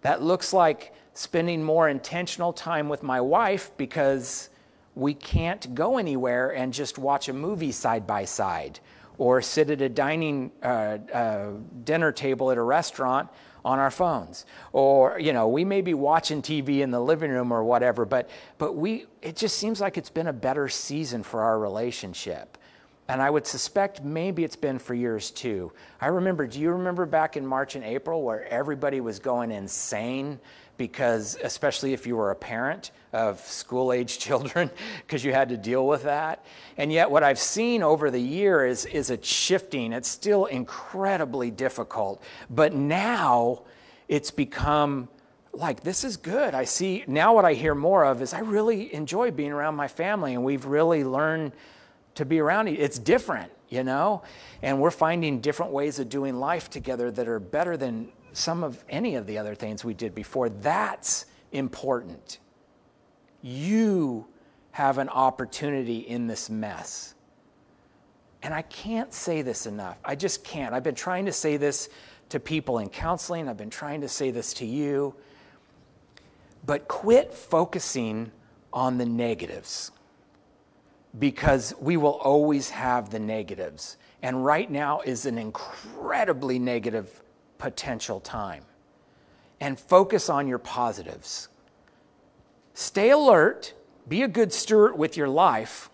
[0.03, 4.51] That looks like spending more intentional time with my wife because
[4.95, 8.81] we can't go anywhere and just watch a movie side by side
[9.19, 11.51] or sit at a dining uh, uh,
[11.85, 13.29] dinner table at a restaurant
[13.65, 17.51] on our phones or you know we may be watching tv in the living room
[17.51, 21.43] or whatever but but we it just seems like it's been a better season for
[21.43, 22.56] our relationship
[23.09, 25.73] and I would suspect maybe it's been for years too.
[26.01, 30.41] I remember, do you remember back in March and April where everybody was going insane
[30.77, 34.71] because, especially if you were a parent of school age children,
[35.07, 36.45] because you had to deal with that?
[36.77, 39.93] And yet, what I've seen over the year is, is a shifting.
[39.93, 43.63] It's still incredibly difficult, but now
[44.09, 45.09] it's become
[45.53, 46.55] like this is good.
[46.55, 49.89] I see now what I hear more of is I really enjoy being around my
[49.89, 51.53] family, and we've really learned
[52.17, 52.77] to be around you.
[52.79, 54.23] It's different, you know?
[54.63, 58.85] And we're finding different ways of doing life together that are better than some of
[58.89, 60.49] any of the other things we did before.
[60.49, 62.39] That's important.
[63.43, 64.27] You
[64.73, 67.15] have an opportunity in this mess.
[68.43, 69.99] And I can't say this enough.
[70.05, 70.75] I just can't.
[70.75, 71.89] I've been trying to say this
[72.29, 75.15] to people in counseling, I've been trying to say this to you.
[76.65, 78.33] But quit focusing
[78.73, 79.93] on the negatives
[81.19, 83.97] because we will always have the negatives.
[84.23, 87.23] And right now is an incredibly negative
[87.59, 88.65] potential time.
[89.61, 91.49] And focus on your positives.
[92.75, 93.73] Stay alert,
[94.07, 95.89] be a good steward with your life,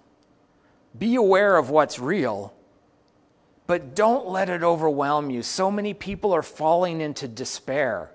[0.99, 2.53] be aware of what's real,
[3.69, 5.43] but don't let it overwhelm you.
[5.43, 8.11] So many people are falling into despair.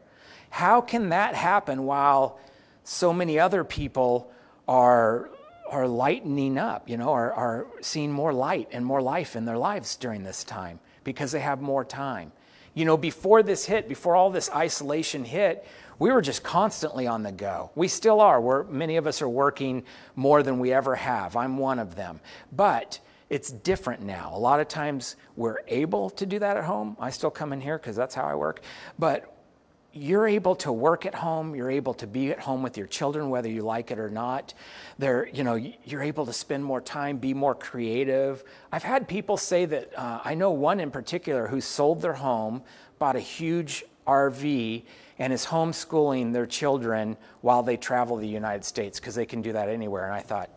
[0.49, 2.39] How can that happen while
[2.83, 4.31] so many other people
[4.67, 5.29] are
[5.69, 9.57] are lightening up, you know, are, are seeing more light and more life in their
[9.57, 12.31] lives during this time because they have more time.
[12.73, 15.65] You know, before this hit, before all this isolation hit,
[15.99, 17.71] we were just constantly on the go.
[17.75, 18.39] We still are.
[18.39, 19.83] We're, many of us are working
[20.15, 21.35] more than we ever have.
[21.35, 22.19] I'm one of them.
[22.51, 22.99] But
[23.29, 24.31] it's different now.
[24.33, 26.95] A lot of times we're able to do that at home.
[26.99, 28.61] I still come in here because that's how I work.
[28.99, 29.36] But
[29.97, 33.29] you're able to work at home you're able to be at home with your children
[33.29, 34.53] whether you like it or not.
[34.97, 38.43] They're, you know you're able to spend more time be more creative.
[38.71, 42.63] I've had people say that uh, i know one in particular who sold their home
[42.99, 44.83] bought a huge rv
[45.19, 49.53] and is homeschooling their children while they travel the united states because they can do
[49.53, 50.05] that anywhere.
[50.05, 50.49] And i thought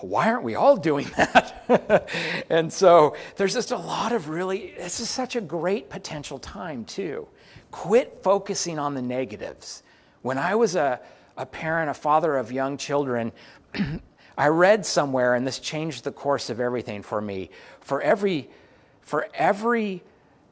[0.00, 2.08] why aren't we all doing that?
[2.50, 6.84] and so there's just a lot of really, this is such a great potential time,
[6.84, 7.26] too.
[7.70, 9.82] Quit focusing on the negatives.
[10.22, 11.00] When I was a,
[11.36, 13.32] a parent, a father of young children,
[14.38, 17.50] I read somewhere, and this changed the course of everything for me.
[17.80, 18.50] For every,
[19.00, 20.02] for every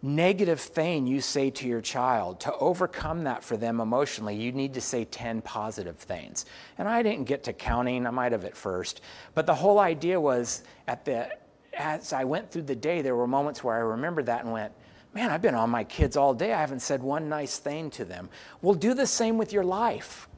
[0.04, 4.74] negative thing you say to your child, to overcome that for them emotionally, you need
[4.74, 6.44] to say 10 positive things.
[6.76, 9.00] And I didn't get to counting, I might have at first.
[9.34, 11.30] But the whole idea was at the,
[11.72, 14.72] as I went through the day, there were moments where I remembered that and went,
[15.14, 16.52] Man, I've been on my kids all day.
[16.52, 18.28] I haven't said one nice thing to them.
[18.62, 20.28] Well, do the same with your life.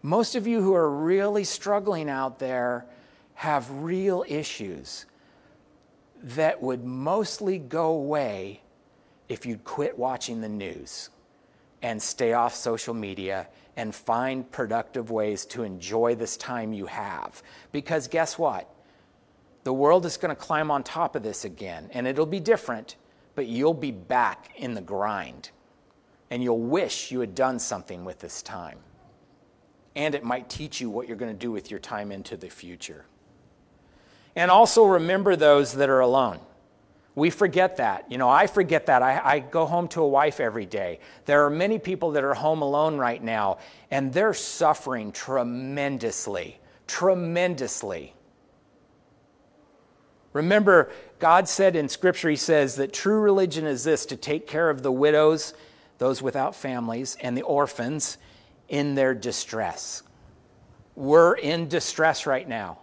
[0.00, 2.86] Most of you who are really struggling out there
[3.34, 5.04] have real issues
[6.22, 8.60] that would mostly go away
[9.28, 11.10] if you'd quit watching the news
[11.82, 17.42] and stay off social media and find productive ways to enjoy this time you have.
[17.72, 18.72] Because guess what?
[19.64, 22.96] The world is going to climb on top of this again, and it'll be different,
[23.34, 25.50] but you'll be back in the grind.
[26.30, 28.78] And you'll wish you had done something with this time.
[29.94, 32.48] And it might teach you what you're going to do with your time into the
[32.48, 33.04] future.
[34.34, 36.40] And also remember those that are alone.
[37.14, 38.10] We forget that.
[38.10, 39.02] You know, I forget that.
[39.02, 41.00] I, I, go home to a wife every day.
[41.26, 43.58] There are many people that are home alone right now,
[43.90, 46.58] and they're suffering tremendously.
[46.86, 48.14] Tremendously.
[50.32, 54.70] Remember, God said in Scripture, He says that true religion is this to take care
[54.70, 55.52] of the widows,
[55.98, 58.16] those without families, and the orphans
[58.70, 60.02] in their distress.
[60.96, 62.78] We're in distress right now.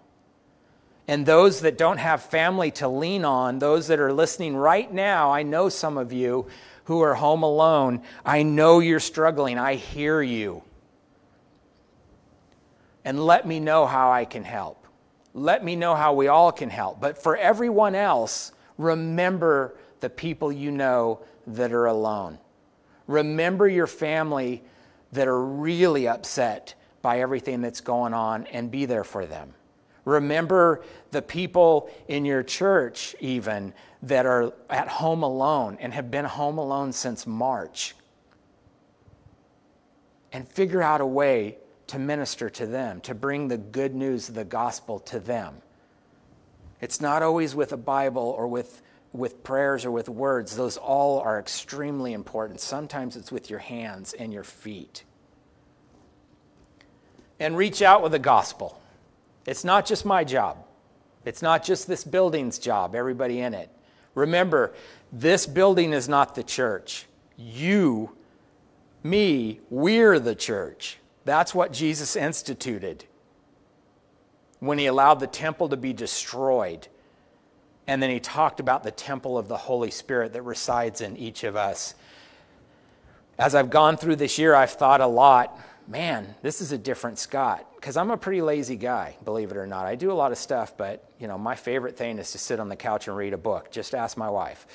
[1.10, 5.32] And those that don't have family to lean on, those that are listening right now,
[5.32, 6.46] I know some of you
[6.84, 8.04] who are home alone.
[8.24, 9.58] I know you're struggling.
[9.58, 10.62] I hear you.
[13.04, 14.86] And let me know how I can help.
[15.34, 17.02] Let me know how we all can help.
[17.02, 22.38] But for everyone else, remember the people you know that are alone.
[23.08, 24.62] Remember your family
[25.14, 29.56] that are really upset by everything that's going on and be there for them.
[30.06, 33.74] Remember the people in your church, even
[34.04, 37.96] that are at home alone and have been home alone since March.
[40.32, 44.36] And figure out a way to minister to them, to bring the good news of
[44.36, 45.56] the gospel to them.
[46.82, 48.82] It's not always with a Bible or with,
[49.12, 50.56] with prayers or with words.
[50.56, 52.62] Those all are extremely important.
[52.62, 55.04] Sometimes it's with your hands and your feet.
[57.40, 58.80] And reach out with the gospel.
[59.50, 60.58] It's not just my job.
[61.26, 63.72] It's not just this building's job, everybody in it.
[64.14, 64.76] Remember,
[65.12, 67.08] this building is not the church.
[67.36, 68.16] You,
[69.02, 71.00] me, we're the church.
[71.26, 73.06] That's what Jesus instituted
[74.60, 76.88] when he allowed the temple to be destroyed.
[77.88, 81.44] And then he talked about the temple of the Holy Spirit that resides in each
[81.44, 81.96] of us.
[83.40, 87.18] As I've gone through this year, I've thought a lot man, this is a different
[87.18, 87.66] Scott.
[87.80, 89.86] Because I'm a pretty lazy guy, believe it or not.
[89.86, 92.60] I do a lot of stuff, but you know, my favorite thing is to sit
[92.60, 93.72] on the couch and read a book.
[93.72, 94.68] Just ask my wife.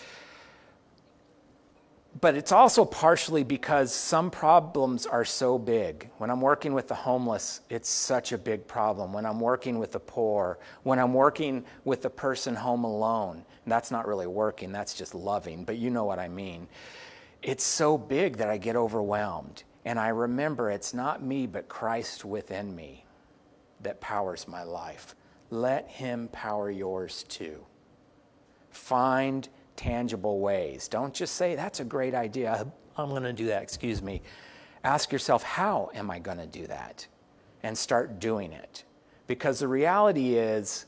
[2.19, 6.09] But it's also partially because some problems are so big.
[6.17, 9.13] When I'm working with the homeless, it's such a big problem.
[9.13, 13.91] When I'm working with the poor, when I'm working with the person home alone, that's
[13.91, 16.69] not really working, that's just loving, but you know what I mean.
[17.43, 19.65] It's so big that I get overwhelmed.
[19.85, 23.05] And I remember it's not me, but Christ within me
[23.82, 25.14] that powers my life.
[25.51, 27.64] Let Him power yours too.
[28.70, 30.89] Find tangible ways.
[30.89, 32.66] Don't just say, that's a great idea.
[32.97, 33.62] I'm going to do that.
[33.62, 34.22] Excuse me.
[34.85, 37.07] Ask yourself, how am I going to do that?
[37.62, 38.85] And start doing it.
[39.26, 40.87] Because the reality is,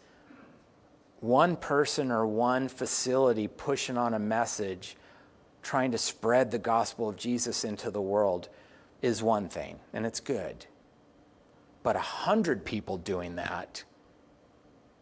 [1.20, 4.97] one person or one facility pushing on a message,
[5.62, 8.49] trying to spread the gospel of Jesus into the world
[9.03, 10.66] is one thing, and it's good.
[11.82, 13.84] But a hundred people doing that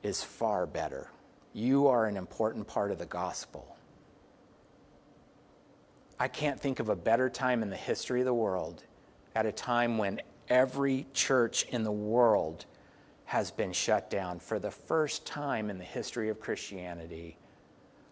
[0.02, 1.10] is far better.
[1.52, 3.76] You are an important part of the gospel.
[6.18, 8.84] I can't think of a better time in the history of the world
[9.34, 12.66] at a time when every church in the world
[13.24, 17.36] has been shut down for the first time in the history of Christianity.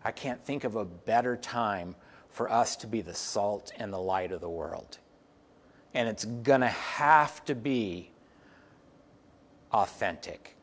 [0.05, 1.95] I can't think of a better time
[2.31, 4.99] for us to be the salt and the light of the world
[5.95, 8.11] and it's going to have to be
[9.73, 10.57] authentic.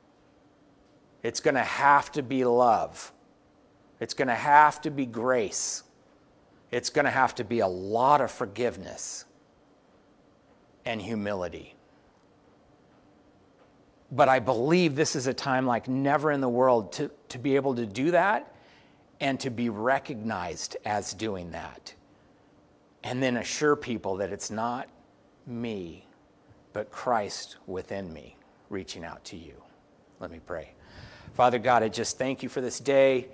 [1.24, 3.12] It's going to have to be love.
[4.00, 5.84] It's going to have to be grace.
[6.72, 9.26] It's going to have to be a lot of forgiveness
[10.86, 11.76] and humility.
[14.12, 17.56] But I believe this is a time like never in the world to, to be
[17.56, 18.56] able to do that
[19.20, 21.94] and to be recognized as doing that.
[23.04, 24.88] And then assure people that it's not
[25.50, 26.06] me,
[26.74, 28.38] but Christ within me
[28.70, 29.56] reaching out to you.
[30.20, 30.74] Let me pray.
[31.34, 33.28] Father God, I just thank you for this day.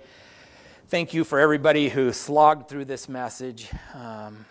[0.88, 4.46] Thank you for everybody who slogged through this message, um,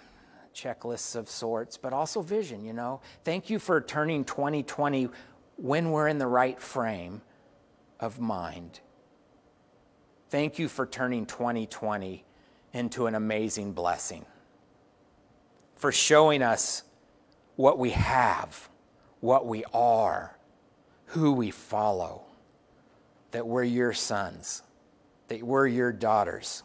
[0.54, 3.02] checklists of sorts, but also vision, you know.
[3.24, 5.10] Thank you for turning 2020
[5.58, 7.22] when we're in the right frame
[8.00, 8.82] of mind.
[10.30, 12.26] Thank you for turning 2020
[12.74, 14.26] into an amazing blessing,
[15.76, 16.84] for showing us
[17.56, 18.70] what we have,
[19.20, 20.38] what we are,
[21.08, 22.24] who we follow,
[23.32, 24.62] that we're your sons,
[25.28, 26.64] that we're your daughters.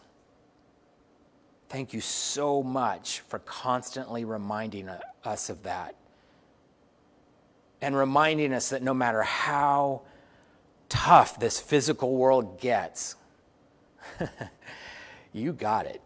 [1.68, 4.91] Thank you so much for constantly reminding
[5.24, 5.95] us of that.
[7.80, 10.03] And reminding us that no matter how
[10.88, 13.14] tough this physical world gets,
[15.32, 16.03] you got it.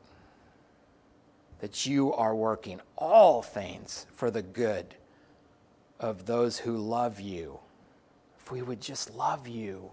[1.64, 4.94] That you are working all things for the good
[5.98, 7.58] of those who love you.
[8.38, 9.90] If we would just love you,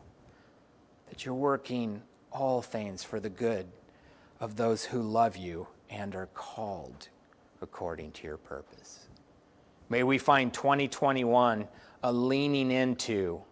[1.08, 3.68] that you're working all things for the good
[4.42, 7.08] of those who love you and are called
[7.62, 9.08] according to your purpose.
[9.88, 11.70] May we find 2021
[12.04, 13.44] a leaning into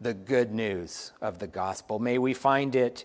[0.00, 1.98] the good news of the gospel.
[1.98, 3.04] May we find it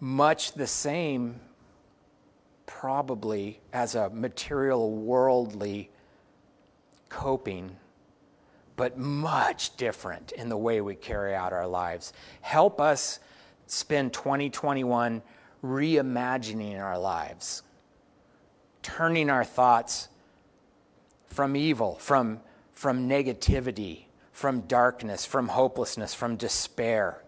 [0.00, 1.40] much the same,
[2.66, 5.90] probably, as a material, worldly
[7.08, 7.76] coping,
[8.76, 12.12] but much different in the way we carry out our lives.
[12.40, 13.20] Help us
[13.66, 15.22] spend 2021
[15.64, 17.62] reimagining our lives,
[18.82, 20.08] turning our thoughts
[21.26, 22.40] from evil, from,
[22.72, 27.22] from negativity, from darkness, from hopelessness, from despair,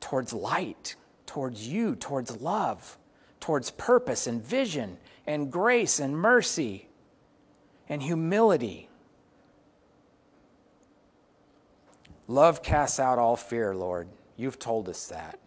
[0.00, 2.97] towards light, towards you, towards love,
[3.40, 6.88] towards purpose and vision and grace and mercy
[7.88, 8.88] and humility.
[12.26, 14.08] Love casts out all fear, Lord.
[14.36, 15.38] You've told us that.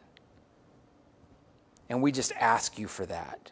[1.89, 3.51] And we just ask you for that.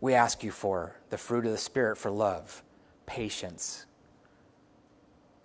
[0.00, 2.62] We ask you for the fruit of the Spirit for love,
[3.06, 3.86] patience,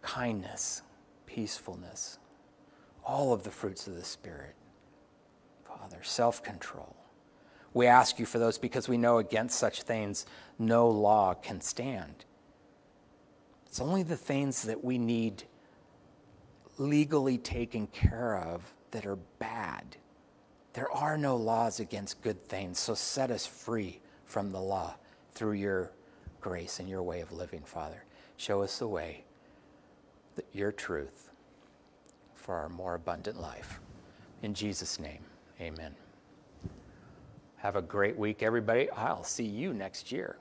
[0.01, 0.81] kindness,
[1.25, 2.19] peacefulness,
[3.03, 4.55] all of the fruits of the Spirit.
[5.85, 6.95] Father, self control.
[7.75, 10.25] We ask you for those because we know against such things
[10.57, 12.25] no law can stand.
[13.67, 15.43] It's only the things that we need
[16.79, 19.97] legally taken care of that are bad.
[20.73, 24.95] There are no laws against good things, so set us free from the law
[25.33, 25.91] through your
[26.41, 28.05] grace and your way of living, Father.
[28.37, 29.23] Show us the way,
[30.51, 31.29] your truth
[32.33, 33.79] for our more abundant life.
[34.41, 35.19] In Jesus' name,
[35.61, 35.95] amen.
[37.57, 38.89] Have a great week, everybody.
[38.91, 40.37] I'll see you next year.